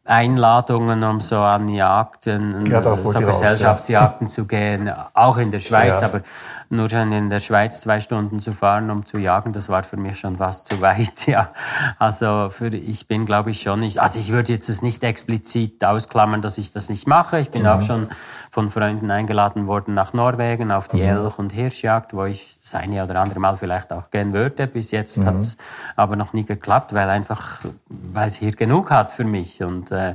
[0.06, 4.32] Einladungen, um so an Jagden, ja, so Gesellschaftsjagden ja.
[4.32, 6.08] zu gehen, auch in der Schweiz, ja.
[6.08, 6.22] aber
[6.68, 9.96] nur schon in der Schweiz zwei Stunden zu fahren, um zu jagen, das war für
[9.96, 11.50] mich schon fast zu weit, ja.
[11.98, 15.84] Also für, ich bin, glaube ich, schon nicht, also ich würde jetzt es nicht explizit
[15.84, 17.38] ausklammern, dass ich das nicht mache.
[17.38, 17.68] Ich bin mhm.
[17.68, 18.08] auch schon
[18.50, 21.26] von Freunden eingeladen worden nach Norwegen auf die mhm.
[21.26, 24.66] Elch- und Hirschjagd, wo ich das eine oder andere Mal vielleicht auch gehen würde.
[24.66, 25.26] Bis jetzt mhm.
[25.26, 25.56] hat es
[25.94, 29.62] aber noch nie geklappt, weil einfach, weil es hier genug hat für mich.
[29.62, 30.14] Und äh,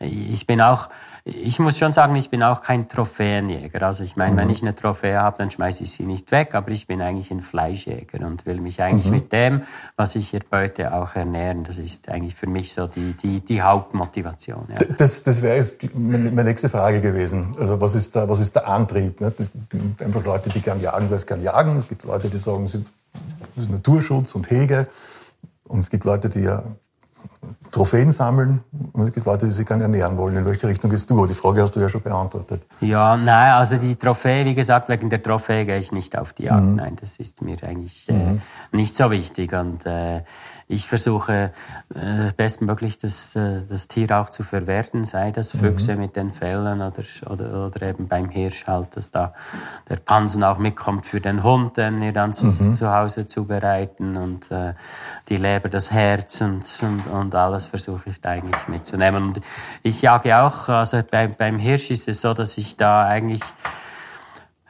[0.00, 0.88] ich bin auch,
[1.24, 3.82] ich muss schon sagen, ich bin auch kein Trophäenjäger.
[3.82, 4.36] Also ich meine, mhm.
[4.38, 7.30] wenn ich eine Trophäe habe, dann schmeiße ich sie nicht weg, aber ich bin eigentlich
[7.30, 9.12] ein Fleischjäger und will mich eigentlich mhm.
[9.12, 9.62] mit dem,
[9.96, 11.64] was ich erbeute, auch ernähren.
[11.64, 14.68] Das ist eigentlich für mich so die, die, die Hauptmotivation.
[14.68, 14.86] Ja.
[14.96, 17.54] Das, das wäre jetzt meine nächste Frage gewesen.
[17.58, 19.20] Also was ist, der, was ist der Antrieb?
[19.20, 19.32] Ne?
[19.38, 21.76] Es gibt einfach Leute, die gern jagen, weil sie gern jagen.
[21.76, 24.88] Es gibt Leute, die sagen, das ist Naturschutz und Hege.
[25.64, 26.64] Und es gibt Leute, die ja
[27.70, 30.36] Trophäen sammeln und es gibt Leute, die sich gerne ernähren wollen.
[30.36, 31.26] In welche Richtung gehst du?
[31.26, 32.62] Die Frage hast du ja schon beantwortet.
[32.80, 36.44] Ja, nein, also die Trophäe, wie gesagt, wegen der Trophäe gehe ich nicht auf die
[36.44, 36.64] Jagd.
[36.64, 36.76] Mhm.
[36.76, 38.40] Nein, das ist mir eigentlich äh, mhm.
[38.72, 39.52] nicht so wichtig.
[39.52, 40.22] Und äh,
[40.70, 41.52] ich versuche
[41.94, 46.00] äh, bestmöglich das, äh, das Tier auch zu verwerten, sei das Füchse mhm.
[46.00, 49.32] mit den Fellen oder, oder, oder eben beim Hirsch halt, dass da
[49.88, 52.74] der Pansen auch mitkommt für den Hund, den wir dann zu, mhm.
[52.74, 54.74] zu Hause zubereiten und äh,
[55.28, 59.22] die Leber, das Herz und, und, und alles versuche ich da eigentlich mitzunehmen.
[59.22, 59.40] Und
[59.82, 63.42] ich jage auch, also beim, beim Hirsch ist es so, dass ich da eigentlich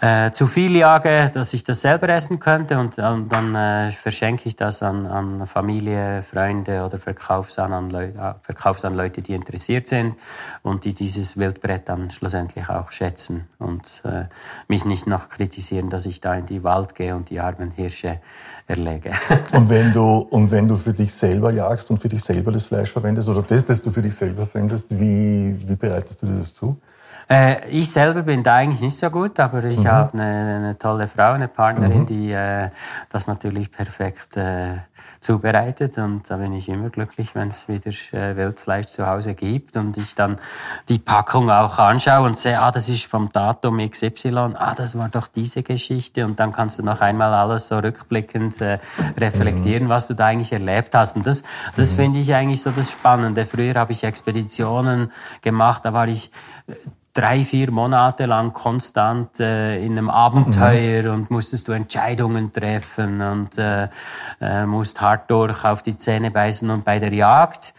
[0.01, 4.49] äh, zu viel jage, dass ich das selber essen könnte und, und dann äh, verschenke
[4.49, 8.09] ich das an, an Familie, Freunde oder verkauf's an, an, Leu
[8.41, 10.15] verkauf's an Leute, die interessiert sind
[10.63, 14.25] und die dieses Wildbrett dann schlussendlich auch schätzen und äh,
[14.69, 18.21] mich nicht noch kritisieren, dass ich da in die Wald gehe und die armen Hirsche
[18.67, 19.11] erlege.
[19.53, 22.67] und wenn du und wenn du für dich selber jagst und für dich selber das
[22.67, 26.39] Fleisch verwendest oder das, das du für dich selber verwendest, wie, wie bereitest du dir
[26.39, 26.81] das zu?
[27.31, 29.89] Äh, ich selber bin da eigentlich nicht so gut, aber ich mhm.
[29.89, 32.07] habe eine, eine, tolle Frau, eine Partnerin, mhm.
[32.07, 32.71] die äh,
[33.09, 34.79] das natürlich perfekt äh,
[35.21, 39.77] zubereitet und da bin ich immer glücklich, wenn es wieder äh, Wildfleisch zu Hause gibt
[39.77, 40.37] und ich dann
[40.89, 45.09] die Packung auch anschaue und sehe, ah, das ist vom Datum XY, ah, das war
[45.09, 48.81] doch diese Geschichte und dann kannst du noch einmal alles so rückblickend äh,
[49.17, 49.89] reflektieren, mhm.
[49.91, 51.45] was du da eigentlich erlebt hast und das,
[51.77, 51.97] das mhm.
[51.97, 53.47] finde ich eigentlich so das Spannende.
[53.47, 55.13] Früher habe ich Expeditionen
[55.43, 56.33] gemacht, da war ich
[56.67, 56.73] äh,
[57.13, 61.11] drei, vier Monate lang konstant äh, in einem Abenteuer mhm.
[61.15, 63.89] und musstest du Entscheidungen treffen und äh,
[64.41, 67.75] äh, musst hart durch auf die Zähne beißen und bei der Jagd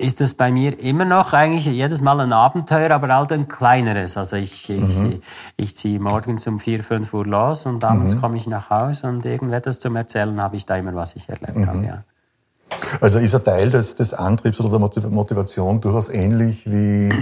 [0.00, 4.16] ist das bei mir immer noch eigentlich jedes Mal ein Abenteuer, aber halt ein kleineres.
[4.16, 5.20] Also ich, ich, mhm.
[5.56, 8.20] ich ziehe morgens um 4, 5 Uhr los und abends mhm.
[8.20, 11.56] komme ich nach Hause und irgendetwas zum Erzählen habe ich da immer, was ich erlebt
[11.56, 11.66] mhm.
[11.66, 11.84] habe.
[11.84, 12.04] Ja.
[13.00, 17.12] Also ist ein Teil des, des Antriebs oder der Motivation durchaus ähnlich wie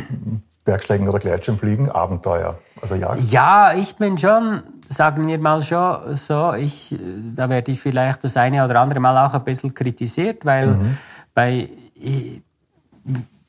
[0.64, 3.22] Bergsteigen oder Gleitschirmfliegen, Abenteuer, also Jagd?
[3.30, 6.94] Ja, ich bin schon, sagen wir mal schon so, ich,
[7.34, 10.98] da werde ich vielleicht das eine oder andere Mal auch ein bisschen kritisiert, weil mhm.
[11.34, 11.68] bei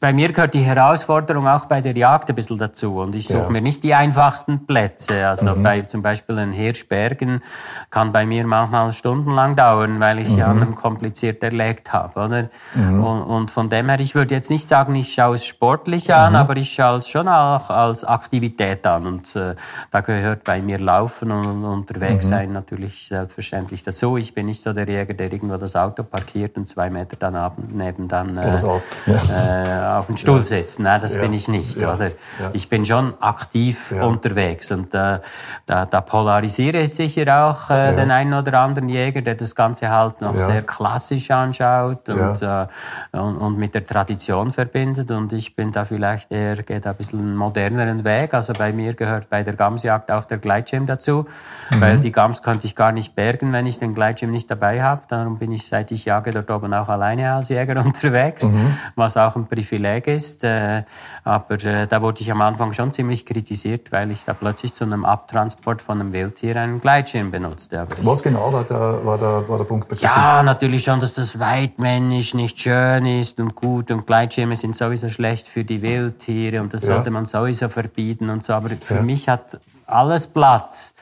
[0.02, 3.00] bei mir gehört die Herausforderung auch bei der Jagd ein bisschen dazu.
[3.00, 3.50] Und ich suche ja.
[3.50, 5.28] mir nicht die einfachsten Plätze.
[5.28, 5.64] Also mhm.
[5.64, 7.42] bei zum Beispiel den Hirschbergen
[7.90, 10.38] kann bei mir manchmal stundenlang dauern, weil ich mhm.
[10.38, 12.18] ja einen kompliziert erlegt habe.
[12.18, 12.50] Oder?
[12.76, 13.04] Mhm.
[13.04, 16.32] Und, und, von dem her, ich würde jetzt nicht sagen, ich schaue es sportlich an,
[16.32, 16.38] mhm.
[16.38, 19.06] aber ich schaue es schon auch als Aktivität an.
[19.06, 19.56] Und äh,
[19.92, 22.30] da gehört bei mir Laufen und unterwegs mhm.
[22.30, 24.16] sein natürlich selbstverständlich dazu.
[24.16, 27.68] Ich bin nicht so der Jäger, der irgendwo das Auto parkiert und zwei Meter daneben
[27.74, 30.84] neben dann äh, äh, auf den Stuhl setzen.
[30.84, 31.22] Nein, das ja.
[31.22, 31.94] bin ich nicht, ja.
[31.94, 32.12] oder?
[32.54, 35.20] Ich bin schon aktiv unterwegs und äh,
[35.66, 39.90] da, da polarisiere ich sicher auch äh, den einen oder anderen Jäger, der das Ganze
[39.90, 42.68] halt noch sehr klassisch anschaut und, äh,
[43.12, 47.20] und, und, mit der Tradition verbindet und ich bin da vielleicht eher, geht ein bisschen
[47.20, 48.34] einen moderneren Weg.
[48.34, 51.26] Also bei mir gehört bei der Gamsjagd auch der Gleitschirm dazu,
[51.72, 51.82] mhm.
[51.82, 55.02] weil die Gams könnte ich gar nicht bergen, wenn ich den Gleitschirm nicht dabei habe.
[55.08, 58.78] Darum bin ich, seit ich jage, dort oben auch alleine als Jäger unterwegs, mhm.
[58.96, 60.44] was auch ein Privileg Privileg ist.
[60.44, 60.84] Äh,
[61.24, 64.84] aber äh, da wurde ich am Anfang schon ziemlich kritisiert, weil ich da plötzlich zu
[64.84, 67.88] einem Abtransport von einem Wildtier einen Gleitschirm benutzte.
[68.02, 70.02] Was genau war der, war der, war der Punkt?
[70.02, 75.10] Ja, natürlich schon, dass das weitmännisch nicht schön ist und gut und Gleitschirme sind sowieso
[75.10, 76.96] schlecht für die Wildtiere und das ja.
[76.96, 78.54] sollte man sowieso verbieten und so.
[78.54, 79.02] Aber für ja.
[79.02, 80.94] mich hat alles Platz.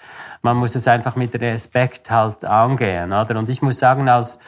[0.43, 3.37] Man muss es einfach mit Respekt halt angehen, oder?
[3.37, 4.39] Und ich muss sagen, als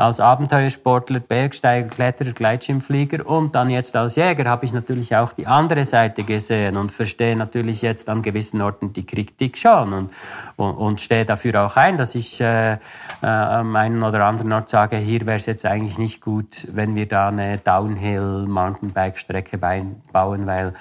[0.00, 5.46] als Abenteuersportler, Bergsteiger, Kletterer, Gleitschirmflieger und dann jetzt als Jäger habe ich natürlich auch die
[5.46, 10.10] andere Seite gesehen und verstehe natürlich jetzt an gewissen Orten die Kritik schon und,
[10.56, 12.78] und, und stehe dafür auch ein, dass ich äh, äh,
[13.22, 17.06] am einen oder anderen Ort sage, hier wäre es jetzt eigentlich nicht gut, wenn wir
[17.06, 20.72] da eine Downhill-Mountainbike-Strecke bauen, weil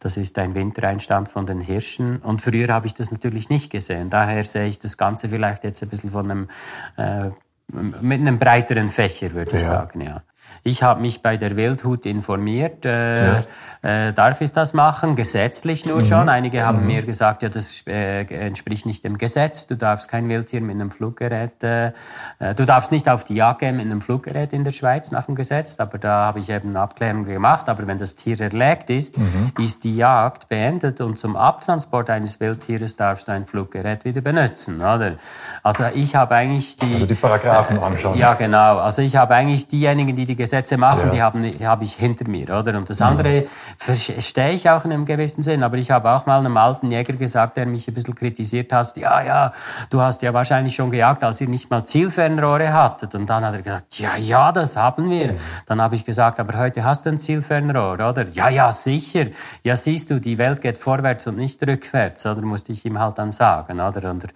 [0.00, 2.18] das ist ein Wintereinstand von den Hirschen.
[2.18, 4.10] Und früher habe ich das natürlich nicht gesehen.
[4.10, 6.48] Daher sehe ich das Ganze vielleicht jetzt ein bisschen von einem
[6.96, 7.30] äh,
[7.72, 9.66] mit einem breiteren Fächer, würde ich ja.
[9.66, 10.22] sagen, ja.
[10.66, 12.84] Ich habe mich bei der Wildhut informiert.
[12.84, 13.42] Äh, ja.
[13.82, 15.14] äh, darf ich das machen?
[15.14, 16.04] Gesetzlich nur mhm.
[16.04, 16.28] schon.
[16.28, 16.86] Einige haben mhm.
[16.86, 19.66] mir gesagt, ja, das äh, entspricht nicht dem Gesetz.
[19.66, 21.92] Du darfst kein Wildtier mit einem Fluggerät, äh,
[22.40, 25.26] äh, du darfst nicht auf die Jagd gehen mit einem Fluggerät in der Schweiz nach
[25.26, 25.78] dem Gesetz.
[25.78, 27.68] Aber da habe ich eben eine Abklärung gemacht.
[27.68, 29.52] Aber wenn das Tier erlegt ist, mhm.
[29.60, 34.80] ist die Jagd beendet und zum Abtransport eines Wildtieres darfst du ein Fluggerät wieder benutzen,
[34.80, 35.14] oder?
[35.62, 36.92] Also ich habe eigentlich die...
[36.92, 38.18] Also die Paragraphen anschauen.
[38.18, 38.78] Ja, genau.
[38.78, 41.12] Also ich habe eigentlich diejenigen, die die Gesetze machen, ja.
[41.12, 42.76] die habe hab ich hinter mir, oder?
[42.76, 43.48] Und das andere ja.
[43.76, 45.62] verstehe ich auch in einem gewissen Sinn.
[45.62, 48.96] Aber ich habe auch mal einem alten Jäger gesagt, der mich ein bisschen kritisiert hat,
[48.96, 49.52] ja, ja,
[49.90, 53.14] du hast ja wahrscheinlich schon gejagt, als ihr nicht mal Zielfernrohre hattet.
[53.14, 55.34] Und dann hat er gesagt, ja, ja, das haben wir.
[55.66, 58.26] Dann habe ich gesagt, aber heute hast du ein Zielfernrohr, oder?
[58.32, 59.26] Ja, ja, sicher.
[59.62, 62.42] Ja, siehst du, die Welt geht vorwärts und nicht rückwärts, oder?
[62.42, 64.10] Musste ich ihm halt dann sagen, oder?
[64.10, 64.26] Und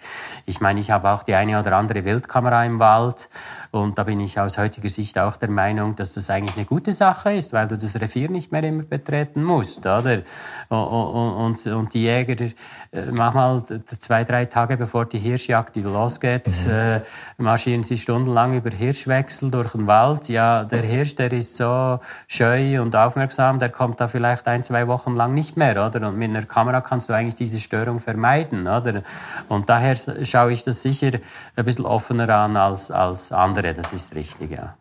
[0.46, 3.28] ich meine, ich habe auch die eine oder andere Wildkamera im Wald.
[3.70, 6.92] Und da bin ich aus heutiger Sicht auch der Meinung, dass das eigentlich eine gute
[6.92, 10.22] Sache ist, weil du das Revier nicht mehr immer betreten musst, oder?
[10.68, 12.46] Und, und, und die Jäger,
[12.92, 16.70] äh, manchmal zwei, drei Tage bevor die Hirschjagd losgeht, mhm.
[16.70, 17.00] äh,
[17.38, 20.28] marschieren sie stundenlang über Hirschwechsel durch den Wald.
[20.28, 24.86] Ja, der Hirsch, der ist so scheu und aufmerksam, der kommt da vielleicht ein, zwei
[24.88, 26.08] Wochen lang nicht mehr, oder?
[26.08, 29.02] Und mit einer Kamera kannst du eigentlich diese Störung vermeiden, oder?
[29.48, 31.12] Und daher schaue ich das sicher
[31.56, 34.76] ein bisschen offener an als, als andere, das ist richtig, ja.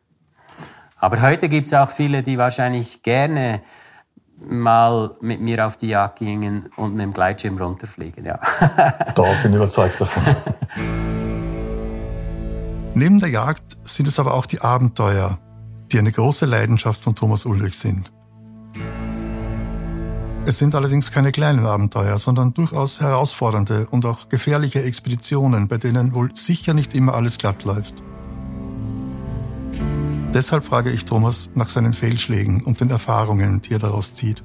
[1.00, 3.62] Aber heute gibt es auch viele, die wahrscheinlich gerne
[4.48, 8.40] mal mit mir auf die Jagd gingen und mit dem Gleitschirm runterfliegen, ja.
[9.16, 10.24] da bin ich überzeugt davon.
[12.94, 15.40] Neben der Jagd sind es aber auch die Abenteuer,
[15.92, 18.12] die eine große Leidenschaft von Thomas Ulrich sind.
[20.46, 26.14] Es sind allerdings keine kleinen Abenteuer, sondern durchaus herausfordernde und auch gefährliche Expeditionen, bei denen
[26.14, 28.02] wohl sicher nicht immer alles glatt läuft.
[30.34, 34.44] Deshalb frage ich Thomas nach seinen Fehlschlägen und den Erfahrungen, die er daraus zieht.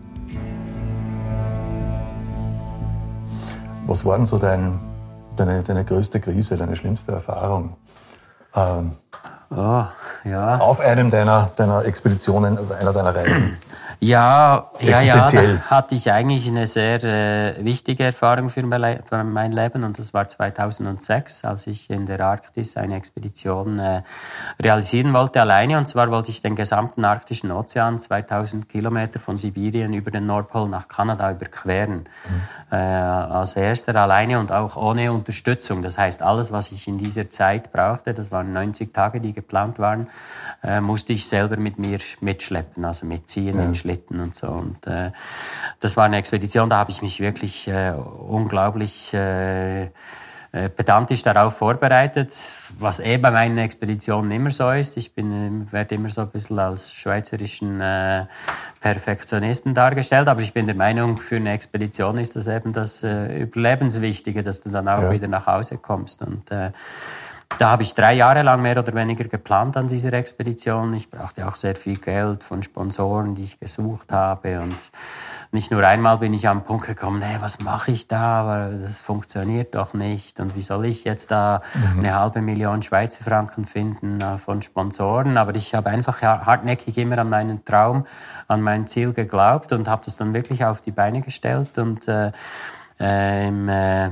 [3.86, 4.80] Was war denn so dein,
[5.36, 7.76] deine, deine größte Krise, deine schlimmste Erfahrung?
[8.54, 8.92] Ähm,
[9.50, 9.84] oh,
[10.24, 10.58] ja.
[10.58, 13.58] Auf einem deiner, deiner Expeditionen oder einer deiner Reisen?
[14.04, 19.82] Ja, ja, ja, da hatte ich eigentlich eine sehr äh, wichtige Erfahrung für mein Leben
[19.82, 24.02] und das war 2006, als ich in der Arktis eine Expedition äh,
[24.62, 29.94] realisieren wollte alleine und zwar wollte ich den gesamten arktischen Ozean, 2000 Kilometer von Sibirien
[29.94, 32.00] über den Nordpol nach Kanada überqueren.
[32.28, 32.42] Mhm.
[32.72, 35.80] Äh, als erster alleine und auch ohne Unterstützung.
[35.80, 39.78] Das heißt, alles, was ich in dieser Zeit brauchte, das waren 90 Tage, die geplant
[39.78, 40.08] waren,
[40.62, 43.64] äh, musste ich selber mit mir mitschleppen, also mitziehen ja.
[43.64, 44.48] in Schlitten und so.
[44.48, 45.12] Und äh,
[45.80, 49.90] das war eine Expedition, da habe ich mich wirklich äh, unglaublich äh,
[50.54, 52.30] äh, pedantisch darauf vorbereitet,
[52.78, 54.96] was eh bei meinen Expeditionen immer so ist.
[54.96, 58.26] Ich bin, werde immer so ein bisschen als schweizerischen äh,
[58.78, 63.42] Perfektionisten dargestellt, aber ich bin der Meinung, für eine Expedition ist das eben das äh,
[63.42, 65.10] Überlebenswichtige, dass du dann auch ja.
[65.10, 66.22] wieder nach Hause kommst.
[66.22, 66.70] Und äh,
[67.58, 70.92] da habe ich drei Jahre lang mehr oder weniger geplant an dieser Expedition.
[70.94, 74.60] Ich brauchte auch sehr viel Geld von Sponsoren, die ich gesucht habe.
[74.60, 74.76] Und
[75.52, 78.42] nicht nur einmal bin ich am Punkt gekommen, hey, was mache ich da?
[78.42, 80.40] Aber das funktioniert doch nicht.
[80.40, 82.00] Und wie soll ich jetzt da mhm.
[82.00, 85.36] eine halbe Million Schweizer Franken finden äh, von Sponsoren?
[85.36, 88.06] Aber ich habe einfach hartnäckig immer an meinen Traum,
[88.48, 91.78] an mein Ziel geglaubt und habe das dann wirklich auf die Beine gestellt.
[91.78, 92.32] Und äh,
[92.98, 94.10] äh, im äh,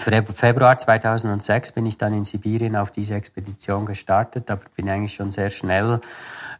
[0.00, 5.30] Februar 2006 bin ich dann in Sibirien auf diese Expedition gestartet, aber bin eigentlich schon
[5.30, 6.00] sehr schnell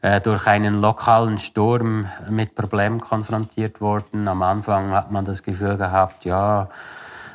[0.03, 4.29] äh, durch einen lokalen Sturm mit Problemen konfrontiert worden.
[4.29, 6.69] Am Anfang hat man das Gefühl gehabt, ja,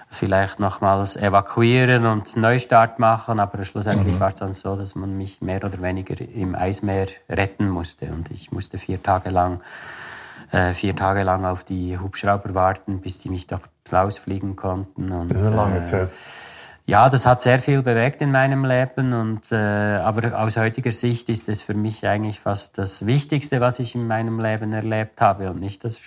[0.09, 4.19] vielleicht nochmals evakuieren und Neustart machen, aber schlussendlich mhm.
[4.19, 8.31] war es dann so, dass man mich mehr oder weniger im Eismeer retten musste und
[8.31, 9.59] ich musste vier Tage lang
[10.51, 15.12] äh, vier Tage lang auf die Hubschrauber warten, bis die mich doch rausfliegen konnten.
[15.12, 16.13] Und, das ist eine lange äh, Zeit.
[16.88, 21.30] Ja, das hat sehr viel bewegt in meinem Leben und äh, aber aus heutiger Sicht
[21.30, 25.50] ist es für mich eigentlich fast das Wichtigste, was ich in meinem Leben erlebt habe
[25.50, 26.00] und nicht das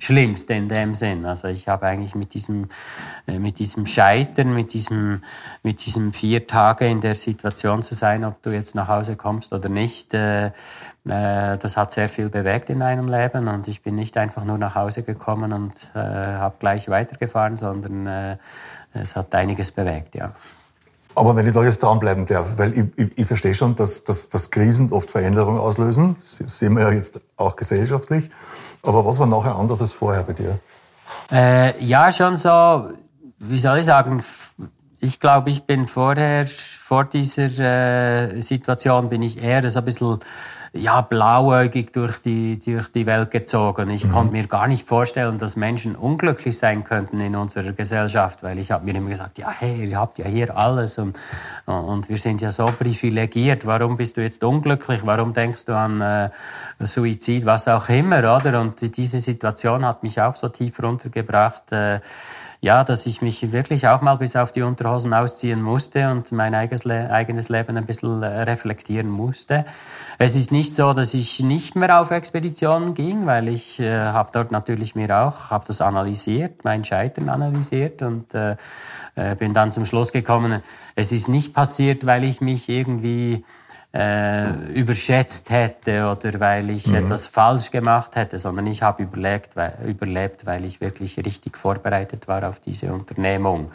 [0.00, 1.24] Schlimmste in dem Sinn.
[1.24, 2.68] Also ich habe eigentlich mit diesem
[3.28, 5.22] äh, mit diesem Scheitern, mit diesem
[5.62, 9.52] mit diesem vier Tage in der Situation zu sein, ob du jetzt nach Hause kommst
[9.52, 13.94] oder nicht, äh, äh, das hat sehr viel bewegt in meinem Leben und ich bin
[13.94, 18.36] nicht einfach nur nach Hause gekommen und äh, habe gleich weitergefahren, sondern äh,
[18.94, 20.32] es hat einiges bewegt, ja.
[21.16, 24.28] Aber wenn ich da jetzt dranbleiben darf, weil ich, ich, ich verstehe schon, dass, dass,
[24.28, 28.30] dass Krisen oft Veränderungen auslösen, das sehen wir ja jetzt auch gesellschaftlich.
[28.82, 30.58] Aber was war nachher anders als vorher bei dir?
[31.30, 32.90] Äh, ja, schon so,
[33.38, 34.24] wie soll ich sagen,
[35.00, 40.18] ich glaube, ich bin vorher, vor dieser äh, Situation bin ich eher so ein bisschen
[40.76, 43.90] ja, blauäugig durch die, durch die Welt gezogen.
[43.90, 44.12] Ich mhm.
[44.12, 48.72] konnte mir gar nicht vorstellen, dass Menschen unglücklich sein könnten in unserer Gesellschaft, weil ich
[48.72, 51.16] habe mir immer gesagt, ja, hey, ihr habt ja hier alles und,
[51.66, 53.66] und wir sind ja so privilegiert.
[53.66, 55.06] Warum bist du jetzt unglücklich?
[55.06, 56.30] Warum denkst du an äh,
[56.80, 58.60] Suizid, was auch immer, oder?
[58.60, 61.70] Und diese Situation hat mich auch so tief runtergebracht.
[61.70, 62.00] Äh,
[62.64, 66.54] ja, dass ich mich wirklich auch mal bis auf die Unterhosen ausziehen musste und mein
[66.54, 69.66] eigenes, Le eigenes Leben ein bisschen äh, reflektieren musste.
[70.16, 74.30] Es ist nicht so, dass ich nicht mehr auf Expeditionen ging, weil ich äh, habe
[74.32, 78.56] dort natürlich mir auch, habe das analysiert, mein Scheitern analysiert und äh,
[79.14, 80.62] äh, bin dann zum Schluss gekommen,
[80.94, 83.44] es ist nicht passiert, weil ich mich irgendwie
[83.94, 86.96] äh, überschätzt hätte oder weil ich mhm.
[86.96, 92.26] etwas falsch gemacht hätte, sondern ich habe überlebt weil, überlebt, weil ich wirklich richtig vorbereitet
[92.26, 93.70] war auf diese Unternehmung.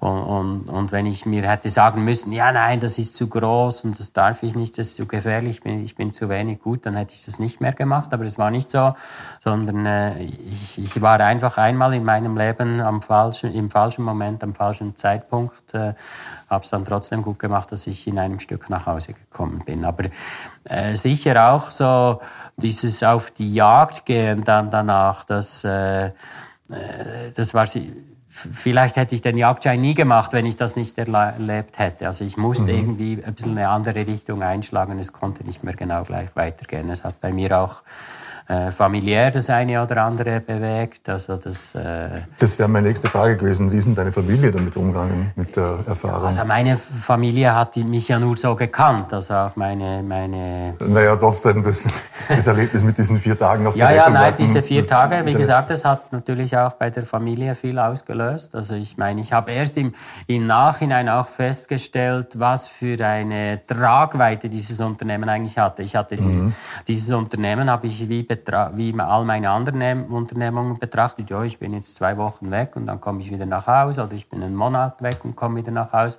[0.00, 3.84] Und, und, und wenn ich mir hätte sagen müssen, ja, nein, das ist zu groß
[3.84, 6.60] und das darf ich nicht, das ist zu gefährlich, ich bin, ich bin zu wenig
[6.60, 8.12] gut, dann hätte ich das nicht mehr gemacht.
[8.12, 8.96] Aber es war nicht so,
[9.38, 14.42] sondern äh, ich, ich war einfach einmal in meinem Leben am falschen, im falschen Moment,
[14.42, 15.72] am falschen Zeitpunkt.
[15.72, 15.94] Äh,
[16.52, 19.86] habe es dann trotzdem gut gemacht, dass ich in einem Stück nach Hause gekommen bin.
[19.86, 20.04] Aber
[20.64, 22.20] äh, sicher auch so
[22.58, 26.10] dieses auf die Jagd gehen dann danach, das, äh, äh
[27.34, 27.66] das war
[28.28, 32.06] vielleicht hätte ich den Jagdschein nie gemacht, wenn ich das nicht erlebt hätte.
[32.06, 32.78] Also ich musste mhm.
[32.78, 34.98] irgendwie ein bisschen eine andere Richtung einschlagen.
[34.98, 36.90] Es konnte nicht mehr genau gleich weitergehen.
[36.90, 37.82] Es hat bei mir auch
[38.48, 41.08] äh, familiär das eine oder andere bewegt.
[41.08, 43.70] Also das, äh das wäre meine nächste Frage gewesen.
[43.70, 46.26] Wie ist denn deine Familie damit umgegangen, mit der Erfahrung?
[46.26, 50.02] Also meine Familie hat mich ja nur so gekannt, also auch meine...
[50.02, 54.22] meine naja, trotzdem das, das Erlebnis mit diesen vier Tagen auf ja, der Ja, nein,
[54.22, 58.54] warten, diese vier Tage, wie gesagt, das hat natürlich auch bei der Familie viel ausgelöst.
[58.54, 59.94] Also ich meine, ich habe erst im,
[60.26, 65.82] im Nachhinein auch festgestellt, was für eine Tragweite dieses Unternehmen eigentlich hatte.
[65.82, 66.54] Ich hatte dieses, mhm.
[66.86, 68.22] dieses Unternehmen habe ich wie
[68.74, 71.30] wie all meine anderen Unternehmungen betrachtet.
[71.30, 74.12] Ja, ich bin jetzt zwei Wochen weg und dann komme ich wieder nach Hause oder
[74.12, 76.18] ich bin einen Monat weg und komme wieder nach Hause.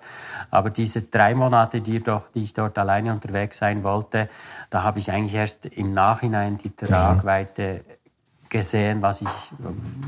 [0.52, 4.30] Aber diese drei Monate, die, doch, die ich dort alleine unterwegs sein wollte,
[4.69, 7.82] da habe ich eigentlich erst im Nachhinein die Tragweite
[8.49, 9.52] gesehen, was, ich,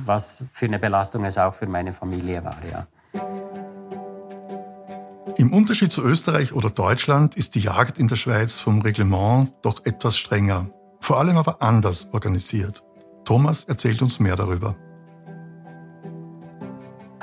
[0.06, 2.56] was für eine Belastung es auch für meine Familie war.
[2.72, 2.88] Ja.
[5.38, 9.84] Im Unterschied zu Österreich oder Deutschland ist die Jagd in der Schweiz vom Reglement doch
[9.86, 10.70] etwas strenger,
[11.06, 12.84] vor allem aber anders organisiert.
[13.26, 14.76] Thomas erzählt uns mehr darüber.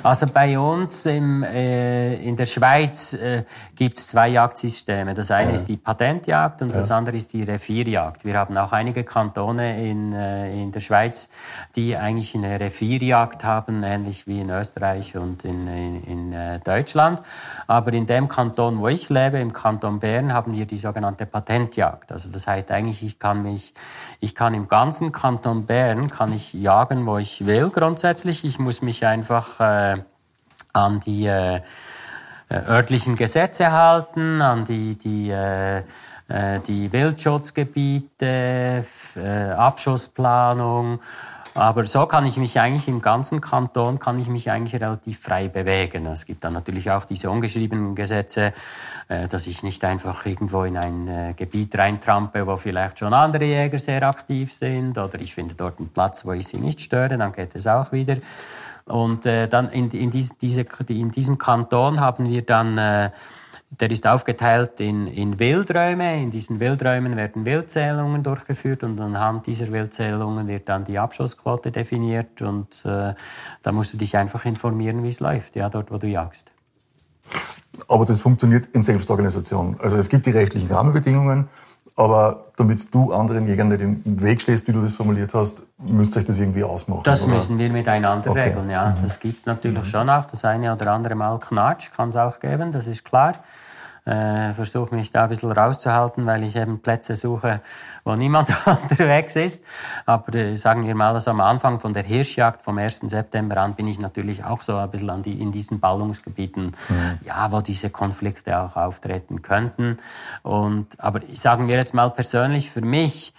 [0.05, 3.45] Also bei uns im, äh, in der Schweiz äh,
[3.77, 5.15] gibt es zwei Jagdsysteme.
[5.15, 5.55] Das eine ja.
[5.55, 6.75] ist die Patentjagd und ja.
[6.75, 8.25] das andere ist die Revierjagd.
[8.25, 11.29] Wir haben auch einige Kantone in, äh, in der Schweiz,
[11.77, 17.23] die eigentlich eine Revierjagd haben, ähnlich wie in Österreich und in, in, in äh, Deutschland.
[17.69, 22.11] Aber in dem Kanton, wo ich lebe, im Kanton Bern, haben wir die sogenannte Patentjagd.
[22.11, 23.73] Also das heißt eigentlich, ich kann mich,
[24.19, 28.45] ich kann im ganzen Kanton Bern kann ich jagen, wo ich will grundsätzlich.
[28.45, 29.92] Ich muss mich einfach äh,
[30.73, 31.61] an die äh,
[32.53, 35.79] äh, örtlichen Gesetze halten, an die, die, äh,
[36.29, 38.85] äh, die Wildschutzgebiete,
[39.17, 41.01] äh, Abschussplanung.
[41.55, 45.49] Aber so kann ich mich eigentlich im ganzen Kanton kann ich mich eigentlich relativ frei
[45.49, 46.07] bewegen.
[46.07, 48.53] Es gibt dann natürlich auch diese ungeschriebenen Gesetze,
[49.09, 53.79] äh, dass ich nicht einfach irgendwo in ein Gebiet reintrampe, wo vielleicht schon andere Jäger
[53.79, 57.33] sehr aktiv sind, oder ich finde dort einen Platz, wo ich sie nicht störe, dann
[57.33, 58.17] geht es auch wieder.
[58.87, 63.11] Und äh, dann in, in, dies, diese, in diesem Kanton haben wir dann, äh,
[63.81, 66.23] der ist aufgeteilt in, in Wildräume.
[66.23, 72.43] In diesen Wildräumen werden Wildzählungen durchgeführt und anhand dieser Wildzählungen wird dann die Abschussquote definiert
[72.43, 73.15] und äh,
[73.63, 76.51] da musst du dich einfach informieren, wie es läuft, ja, dort, wo du jagst.
[77.89, 79.77] Aber das funktioniert in Selbstorganisation.
[79.81, 81.49] Also es gibt die rechtlichen Rahmenbedingungen,
[81.97, 86.17] aber damit du anderen Jägern nicht im Weg stehst, wie du das formuliert hast, müsst
[86.17, 87.03] ihr euch das irgendwie ausmachen.
[87.05, 87.35] Das oder?
[87.35, 88.45] müssen wir miteinander okay.
[88.45, 88.91] regeln, ja.
[88.91, 89.03] Mhm.
[89.03, 89.87] Das gibt natürlich mhm.
[89.87, 93.35] schon auch das eine oder andere Mal Knatsch, kann es auch geben, das ist klar
[94.05, 97.61] äh, versuche mich da ein bisschen rauszuhalten, weil ich eben Plätze suche,
[98.05, 99.65] wo niemand unterwegs ist.
[100.07, 103.01] Aber äh, sagen wir mal, also am Anfang von der Hirschjagd vom 1.
[103.01, 107.19] September an bin ich natürlich auch so ein bisschen an die, in diesen Ballungsgebieten, mhm.
[107.25, 109.99] ja, wo diese Konflikte auch auftreten könnten.
[110.43, 113.33] Und, aber sagen wir jetzt mal persönlich für mich,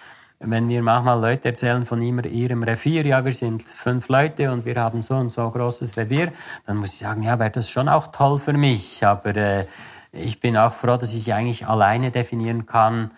[0.46, 4.76] wenn wir manchmal Leute erzählen von ihrem Revier, ja, wir sind fünf Leute und wir
[4.76, 6.34] haben so und so großes Revier,
[6.66, 9.06] dann muss ich sagen, ja, wäre das schon auch toll für mich.
[9.06, 9.66] Aber äh,
[10.14, 13.12] ich bin auch froh, dass ich eigentlich alleine definieren kann,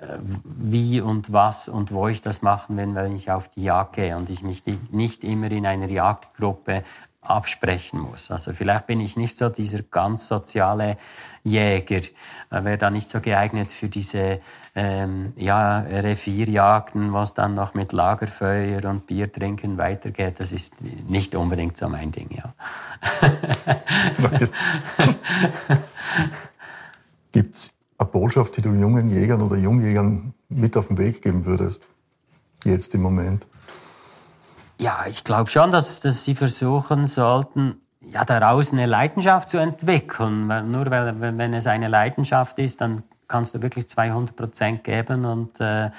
[0.00, 3.96] äh, wie und was und wo ich das machen will, wenn ich auf die Jagd
[3.96, 6.84] gehe und ich mich nicht immer in einer Jagdgruppe
[7.20, 8.30] absprechen muss.
[8.30, 10.96] Also vielleicht bin ich nicht so dieser ganz soziale
[11.44, 12.00] Jäger,
[12.50, 14.40] wäre da nicht so geeignet für diese
[14.80, 20.38] ähm, ja, Revierjagden, was dann noch mit Lagerfeuer und Bier trinken weitergeht.
[20.38, 20.74] Das ist
[21.08, 22.54] nicht unbedingt so mein Ding, ja.
[27.32, 31.44] Gibt es eine Botschaft, die du jungen Jägern oder Jungjägern mit auf den Weg geben
[31.44, 31.82] würdest?
[32.62, 33.48] Jetzt im Moment?
[34.78, 40.46] Ja, ich glaube schon, dass, dass sie versuchen sollten, ja, daraus eine Leidenschaft zu entwickeln.
[40.70, 45.60] Nur weil, wenn es eine Leidenschaft ist, dann kannst du wirklich 200 Prozent geben und
[45.60, 45.90] äh,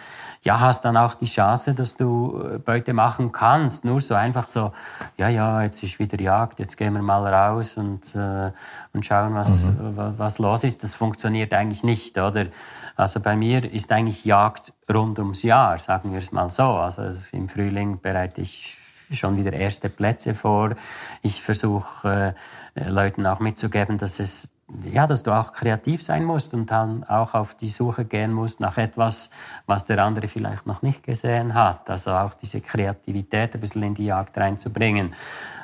[0.42, 3.86] ja, hast dann auch die Chance, dass du äh, Beute machen kannst.
[3.86, 4.74] Nur so einfach so,
[5.18, 8.52] ja, ja, jetzt ist wieder Jagd, jetzt gehen wir mal raus und, äh,
[8.94, 10.16] und schauen, was, mhm.
[10.18, 10.84] was los ist.
[10.84, 12.48] Das funktioniert eigentlich nicht, oder?
[12.96, 16.64] Also bei mir ist eigentlich Jagd rund ums Jahr, sagen wir es mal so.
[16.64, 18.76] Also im Frühling bereite ich
[19.12, 20.76] schon wieder erste Plätze vor.
[21.22, 22.36] Ich versuche
[22.76, 24.50] äh, Leuten auch mitzugeben, dass es
[24.92, 28.60] ja, dass du auch kreativ sein musst und dann auch auf die Suche gehen musst
[28.60, 29.30] nach etwas,
[29.66, 31.90] was der andere vielleicht noch nicht gesehen hat.
[31.90, 35.14] Also auch diese Kreativität ein bisschen in die Jagd reinzubringen.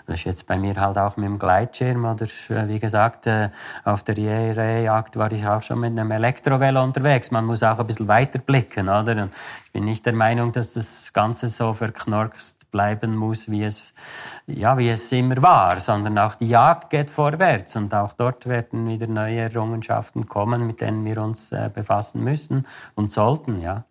[0.07, 3.49] Das ist jetzt bei mir halt auch mit dem Gleitschirm oder äh, wie gesagt, äh,
[3.83, 7.31] auf der Jagd war ich auch schon mit einem Elektrovelo unterwegs.
[7.31, 9.23] Man muss auch ein bisschen weiter blicken, oder?
[9.23, 9.31] Und
[9.65, 13.93] ich bin nicht der Meinung, dass das Ganze so verknorkst bleiben muss, wie es,
[14.47, 18.87] ja, wie es immer war, sondern auch die Jagd geht vorwärts und auch dort werden
[18.87, 23.85] wieder neue Errungenschaften kommen, mit denen wir uns äh, befassen müssen und sollten, ja.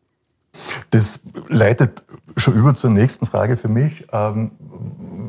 [0.91, 2.05] Das leitet
[2.37, 4.07] schon über zur nächsten Frage für mich.
[4.13, 4.51] Ähm,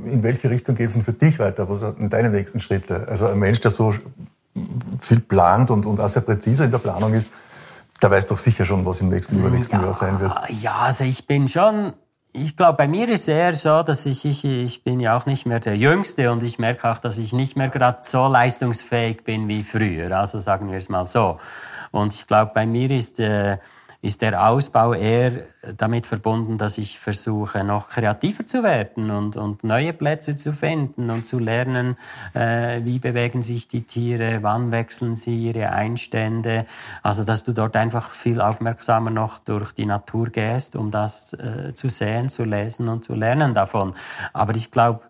[0.05, 1.69] in welche Richtung geht es denn für dich weiter?
[1.69, 3.07] Was sind deine nächsten Schritte?
[3.07, 3.93] Also ein Mensch, der so
[5.01, 7.31] viel plant und, und auch sehr präzise in der Planung ist,
[8.01, 10.33] der weiß doch sicher schon, was im nächsten, übernächsten ja, Jahr sein wird.
[10.61, 11.93] Ja, also ich bin schon,
[12.31, 15.45] ich glaube, bei mir ist eher so, dass ich, ich, ich bin ja auch nicht
[15.45, 19.47] mehr der Jüngste und ich merke auch, dass ich nicht mehr gerade so leistungsfähig bin
[19.47, 20.17] wie früher.
[20.17, 21.39] Also sagen wir es mal so.
[21.91, 23.19] Und ich glaube, bei mir ist...
[23.19, 23.57] Äh,
[24.05, 25.31] ist der Ausbau eher
[25.77, 31.09] damit verbunden, dass ich versuche, noch kreativer zu werden und, und neue Plätze zu finden
[31.09, 31.97] und zu lernen,
[32.35, 36.67] äh, wie bewegen sich die Tiere, wann wechseln sie ihre Einstände.
[37.01, 41.73] Also, dass du dort einfach viel aufmerksamer noch durch die Natur gehst, um das äh,
[41.73, 43.95] zu sehen, zu lesen und zu lernen davon.
[44.33, 45.01] Aber ich glaube,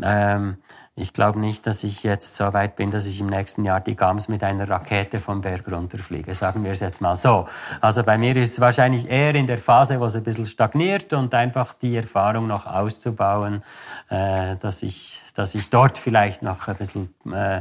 [0.00, 0.58] ähm,
[0.98, 3.94] ich glaube nicht, dass ich jetzt so weit bin, dass ich im nächsten Jahr die
[3.94, 6.34] Gams mit einer Rakete vom Berg runterfliege.
[6.34, 7.46] Sagen wir es jetzt mal so.
[7.82, 11.12] Also bei mir ist es wahrscheinlich eher in der Phase, wo es ein bisschen stagniert
[11.12, 13.62] und einfach die Erfahrung noch auszubauen,
[14.08, 17.60] äh, dass, ich, dass ich dort vielleicht noch ein bisschen äh,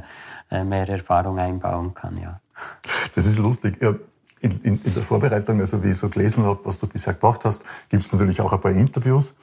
[0.64, 2.18] mehr Erfahrung einbauen kann.
[2.18, 2.40] Ja.
[3.16, 3.82] Das ist lustig.
[3.82, 7.44] In, in, in der Vorbereitung, also wie ich so gelesen habe, was du bisher gemacht
[7.44, 9.36] hast, gibt es natürlich auch ein paar Interviews.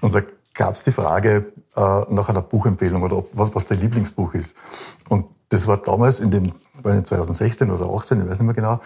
[0.00, 0.22] Und da
[0.54, 1.80] gab es die Frage äh,
[2.10, 4.56] nach einer Buchempfehlung oder ob, was, was dein Lieblingsbuch ist.
[5.08, 8.80] Und das war damals in dem, 2016 oder 2018, ich weiß nicht mehr genau,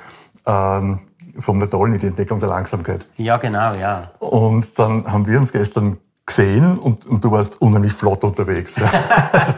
[0.47, 1.01] ähm,
[1.39, 3.07] vom Nadolny, die Entdeckung der Langsamkeit.
[3.17, 4.13] Ja, genau, ja.
[4.19, 8.81] Und dann haben wir uns gestern gesehen und, und du warst unheimlich flott unterwegs.
[9.33, 9.53] also,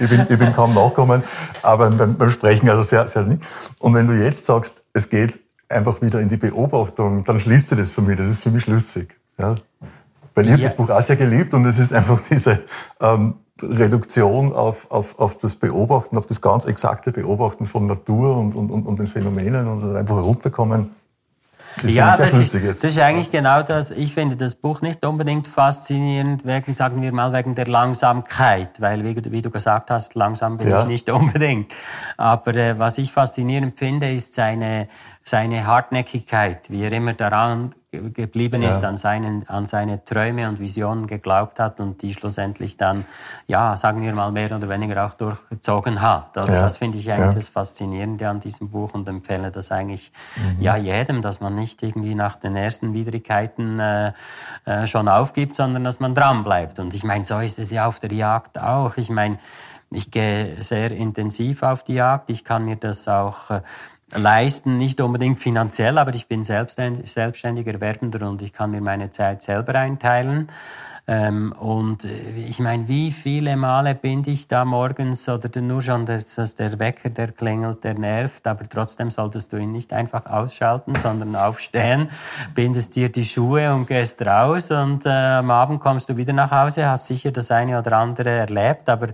[0.00, 1.24] ich, bin, ich bin kaum nachgekommen,
[1.62, 3.42] aber beim, beim Sprechen also sehr, sehr nicht.
[3.80, 7.78] Und wenn du jetzt sagst, es geht einfach wieder in die Beobachtung, dann schließt sich
[7.78, 8.16] das für mich.
[8.16, 9.16] Das ist für mich schlüssig.
[9.38, 9.56] Ja.
[10.34, 10.54] Weil ich ja.
[10.54, 12.60] habe das Buch auch sehr geliebt und es ist einfach diese
[13.00, 18.54] ähm, Reduktion auf, auf, auf das Beobachten, auf das ganz exakte Beobachten von Natur und,
[18.54, 20.90] und, und, und den Phänomenen und einfach runterkommen.
[21.82, 23.92] Ich ja, das ist, das ist eigentlich genau das.
[23.92, 29.04] Ich finde das Buch nicht unbedingt faszinierend, wegen, sagen wir mal, wegen der Langsamkeit, weil,
[29.04, 30.82] wie, wie du gesagt hast, langsam bin ja.
[30.82, 31.72] ich nicht unbedingt.
[32.18, 34.88] Aber äh, was ich faszinierend finde, ist seine,
[35.24, 38.70] seine Hartnäckigkeit, wie er immer daran geblieben ja.
[38.70, 43.04] ist, an, seinen, an seine Träume und Visionen geglaubt hat und die schlussendlich dann,
[43.46, 46.36] ja, sagen wir mal, mehr oder weniger auch durchgezogen hat.
[46.38, 46.62] Also ja.
[46.62, 47.34] das finde ich eigentlich ja.
[47.34, 50.62] das Faszinierende an diesem Buch und empfehle das eigentlich mhm.
[50.62, 54.12] ja jedem, dass man nicht irgendwie nach den ersten Widrigkeiten äh,
[54.64, 56.78] äh, schon aufgibt, sondern dass man dranbleibt.
[56.78, 58.96] Und ich meine, so ist es ja auf der Jagd auch.
[58.96, 59.38] Ich meine,
[59.90, 62.30] ich gehe sehr intensiv auf die Jagd.
[62.30, 63.60] Ich kann mir das auch äh,
[64.14, 69.42] leisten, nicht unbedingt finanziell, aber ich bin selbstständiger Werbender und ich kann mir meine Zeit
[69.42, 70.48] selber einteilen.
[71.08, 76.06] Ähm, und äh, ich meine, wie viele Male bin ich da morgens oder nur schon,
[76.06, 80.26] dass, dass der Wecker, der klingelt, der nervt, aber trotzdem solltest du ihn nicht einfach
[80.26, 82.08] ausschalten, sondern aufstehen,
[82.54, 86.52] bindest dir die Schuhe und gehst raus und äh, am Abend kommst du wieder nach
[86.52, 89.08] Hause, hast sicher das eine oder andere erlebt, aber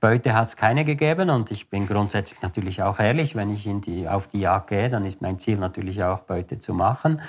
[0.00, 3.80] Beute hat es keine gegeben und ich bin grundsätzlich natürlich auch ehrlich, wenn ich in
[3.80, 7.20] die, auf die Jagd gehe, dann ist mein Ziel natürlich auch Beute zu machen,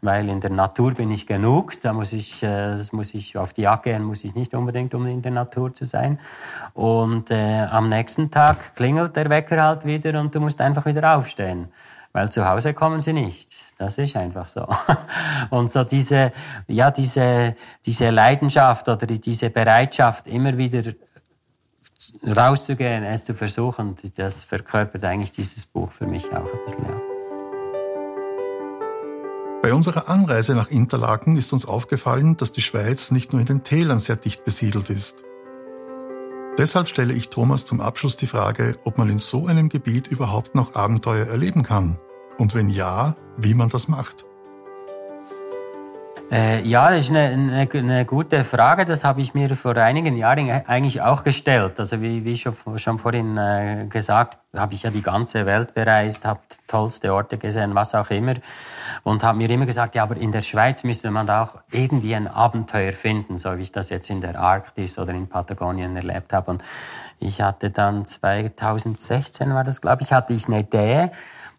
[0.00, 3.52] weil in der Natur bin ich genug, da muss ich, äh, das muss ich auf
[3.52, 6.18] die Jagd gehen muss ich nicht unbedingt, um in der Natur zu sein.
[6.74, 11.16] Und äh, am nächsten Tag klingelt der Wecker halt wieder und du musst einfach wieder
[11.16, 11.68] aufstehen,
[12.12, 13.68] weil zu Hause kommen sie nicht.
[13.78, 14.66] Das ist einfach so.
[15.50, 16.32] Und so diese,
[16.66, 17.54] ja, diese,
[17.86, 20.82] diese Leidenschaft oder diese Bereitschaft, immer wieder
[22.26, 26.84] rauszugehen, es zu versuchen, das verkörpert eigentlich dieses Buch für mich auch ein bisschen.
[26.84, 27.17] Ja.
[29.68, 33.64] Bei unserer Anreise nach Interlaken ist uns aufgefallen, dass die Schweiz nicht nur in den
[33.64, 35.24] Tälern sehr dicht besiedelt ist.
[36.56, 40.54] Deshalb stelle ich Thomas zum Abschluss die Frage, ob man in so einem Gebiet überhaupt
[40.54, 41.98] noch Abenteuer erleben kann.
[42.38, 44.24] Und wenn ja, wie man das macht.
[46.30, 48.84] Äh, ja, das ist eine, eine, eine, gute Frage.
[48.84, 51.78] Das habe ich mir vor einigen Jahren eigentlich auch gestellt.
[51.78, 56.26] Also wie, wie schon, schon vorhin äh, gesagt, habe ich ja die ganze Welt bereist,
[56.26, 58.34] habe tollste Orte gesehen, was auch immer.
[59.04, 62.14] Und habe mir immer gesagt, ja, aber in der Schweiz müsste man da auch irgendwie
[62.14, 66.34] ein Abenteuer finden, so wie ich das jetzt in der Arktis oder in Patagonien erlebt
[66.34, 66.50] habe.
[66.50, 66.62] Und
[67.20, 71.10] ich hatte dann 2016 war das, glaube ich, hatte ich eine Idee,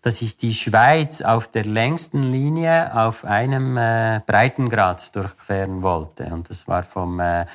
[0.01, 6.25] dass ich die Schweiz auf der längsten Linie auf einem äh, Breitengrad durchqueren wollte.
[6.25, 7.45] Und das war vom, äh,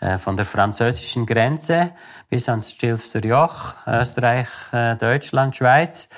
[0.00, 1.92] äh, von der französischen Grenze
[2.28, 6.08] bis ans Stilfser Joch, Österreich, äh, Deutschland, Schweiz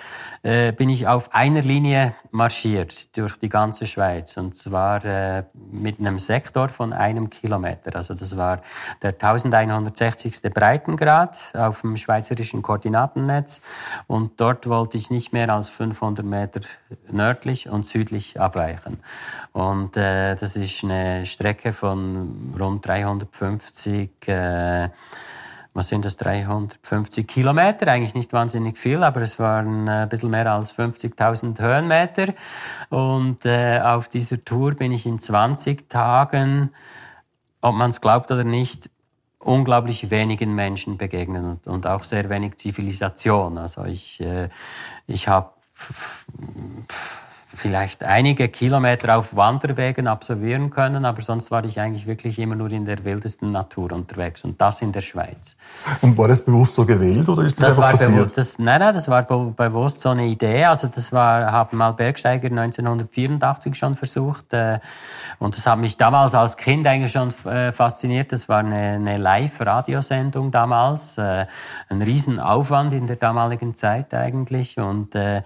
[0.42, 6.00] äh, bin ich auf einer Linie marschiert durch die ganze Schweiz und zwar äh, mit
[6.00, 7.94] einem Sektor von einem Kilometer.
[7.94, 8.60] Also das war
[9.02, 10.52] der 1160.
[10.52, 13.60] Breitengrad auf dem schweizerischen Koordinatennetz
[14.06, 16.60] und dort wollte ich nicht mehr als 500 Meter
[17.10, 18.98] nördlich und südlich abweichen.
[19.52, 24.88] Und äh, das ist eine Strecke von rund 350 äh,
[25.72, 30.30] was sind das, 350 Kilometer, eigentlich nicht wahnsinnig viel, aber es waren äh, ein bisschen
[30.30, 32.34] mehr als 50.000 Höhenmeter.
[32.88, 36.70] Und äh, auf dieser Tour bin ich in 20 Tagen,
[37.60, 38.90] ob man es glaubt oder nicht,
[39.38, 43.56] unglaublich wenigen Menschen begegnet und, und auch sehr wenig Zivilisation.
[43.56, 44.48] Also ich, äh,
[45.06, 45.50] ich habe
[47.60, 52.70] vielleicht einige Kilometer auf Wanderwegen absolvieren können, aber sonst war ich eigentlich wirklich immer nur
[52.70, 55.56] in der wildesten Natur unterwegs und das in der Schweiz.
[56.00, 58.36] Und war das bewusst so gewählt oder ist das, das war passiert?
[58.36, 60.64] Das, nein, nein, das war bewusst so eine Idee.
[60.64, 64.78] Also das war, haben mal Bergsteiger 1984 schon versucht äh,
[65.38, 68.32] und das hat mich damals als Kind eigentlich schon äh, fasziniert.
[68.32, 71.46] Das war eine, eine Live-Radiosendung damals, äh,
[71.90, 75.42] ein Riesenaufwand in der damaligen Zeit eigentlich und, äh,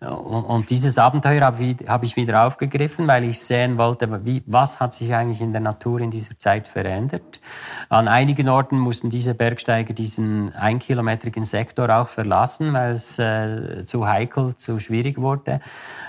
[0.00, 4.80] und, und dieses Abenteuer habe hab ich wieder aufgegriffen, weil ich sehen wollte, wie, was
[4.80, 7.40] hat sich eigentlich in der Natur in dieser Zeit verändert.
[7.88, 14.06] An einigen Orten mussten diese Bergsteiger diesen einkilometrigen Sektor auch verlassen, weil es äh, zu
[14.06, 15.60] heikel, zu schwierig wurde.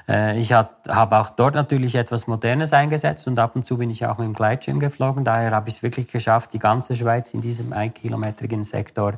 [0.07, 4.05] Äh, ich habe auch dort natürlich etwas Modernes eingesetzt und ab und zu bin ich
[4.05, 5.23] auch mit dem Gleitschirm geflogen.
[5.23, 9.13] Daher habe ich es wirklich geschafft, die ganze Schweiz in diesem einkilometrigen Sektor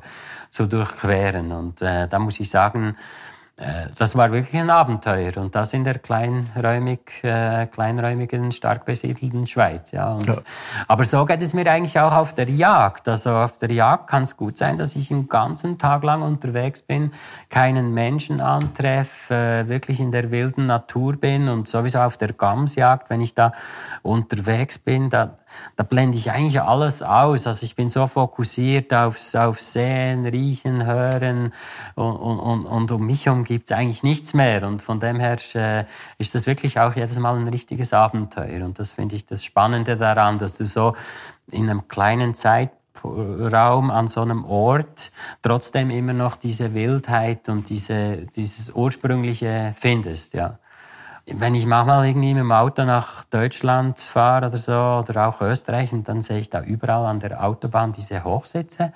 [0.50, 1.52] zu durchqueren.
[1.52, 2.96] Und äh, da muss ich sagen,
[3.96, 9.92] das war wirklich ein Abenteuer und das in der kleinräumig, äh, kleinräumigen, stark besiedelten Schweiz.
[9.92, 10.14] Ja.
[10.14, 10.38] Und, ja.
[10.88, 13.08] Aber so geht es mir eigentlich auch auf der Jagd.
[13.08, 16.82] Also auf der Jagd kann es gut sein, dass ich einen ganzen Tag lang unterwegs
[16.82, 17.12] bin,
[17.50, 23.10] keinen Menschen antreffe, äh, wirklich in der wilden Natur bin und sowieso auf der Gamsjagd,
[23.10, 23.52] wenn ich da
[24.02, 25.38] unterwegs bin, da,
[25.76, 27.46] da blende ich eigentlich alles aus.
[27.46, 31.52] Also ich bin so fokussiert aufs, auf Sehen, Riechen, Hören
[31.94, 34.66] und, und, und um mich herum gibt es eigentlich nichts mehr.
[34.66, 35.84] Und von dem her äh,
[36.18, 38.64] ist das wirklich auch jedes Mal ein richtiges Abenteuer.
[38.64, 40.94] Und das finde ich das Spannende daran, dass du so
[41.50, 45.10] in einem kleinen Zeitraum an so einem Ort
[45.42, 50.58] trotzdem immer noch diese Wildheit und diese, dieses Ursprüngliche findest, ja
[51.26, 54.72] wenn ich manchmal irgendwie mit dem Auto nach Deutschland fahre oder so,
[55.08, 58.92] oder auch Österreich, und dann sehe ich da überall an der Autobahn diese Hochsitze.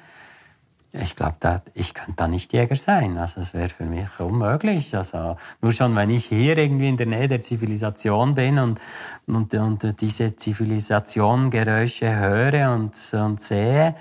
[0.92, 3.18] Ich glaube, ich könnte da nicht Jäger sein.
[3.18, 4.96] Also es wäre für mich unmöglich.
[4.96, 8.80] Also nur schon, wenn ich hier irgendwie in der Nähe der Zivilisation bin und,
[9.26, 13.94] und, und diese Zivilisation-Geräusche höre und, und sehe,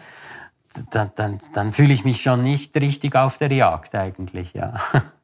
[0.92, 4.74] dann, dann, dann fühle ich mich schon nicht richtig auf der Jagd eigentlich, ja.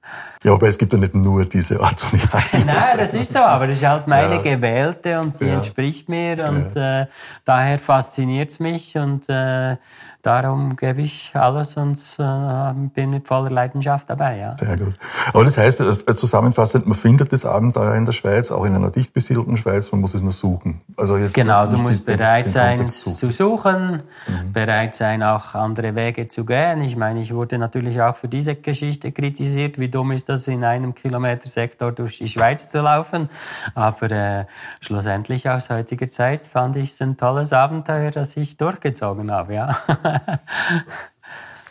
[0.44, 2.54] Ja, aber es gibt ja nicht nur diese Art von Jagd.
[2.66, 4.42] Nein, das ist so, aber das ist halt meine ja.
[4.42, 5.56] gewählte und die ja.
[5.56, 7.02] entspricht mir und ja.
[7.02, 7.08] äh,
[7.46, 9.78] daher fasziniert es mich und äh,
[10.22, 14.38] darum gebe ich alles und äh, bin mit voller Leidenschaft dabei.
[14.38, 14.58] Ja.
[14.58, 14.94] Sehr gut.
[15.34, 15.78] Aber das heißt,
[16.18, 20.02] zusammenfassend, man findet das Abenteuer in der Schweiz, auch in einer dicht besiedelten Schweiz, man
[20.02, 20.82] muss es nur suchen.
[20.98, 23.16] Also jetzt genau, du musst den, bereit den sein suchen.
[23.16, 24.54] zu suchen, mhm.
[24.54, 26.82] bereit sein, auch andere Wege zu gehen.
[26.82, 30.64] Ich meine, ich wurde natürlich auch für diese Geschichte kritisiert, wie dumm ist das, in
[30.64, 33.30] einem Kilometer Sektor durch die Schweiz zu laufen.
[33.76, 34.46] Aber äh,
[34.80, 39.54] schlussendlich aus heutiger Zeit fand ich es ein tolles Abenteuer, das ich durchgezogen habe.
[39.54, 39.78] Ja.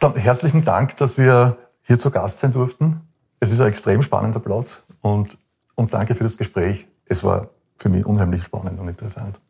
[0.00, 3.00] Dann herzlichen Dank, dass wir hier zu Gast sein durften.
[3.38, 5.36] Es ist ein extrem spannender Platz und,
[5.74, 6.86] und danke für das Gespräch.
[7.06, 9.40] Es war für mich unheimlich spannend und interessant.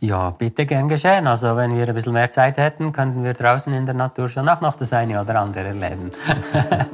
[0.00, 1.28] Ja, bitte gern geschehen.
[1.28, 4.48] Also wenn wir ein bisschen mehr Zeit hätten, könnten wir draußen in der Natur schon
[4.48, 6.10] auch noch das eine oder andere erleben.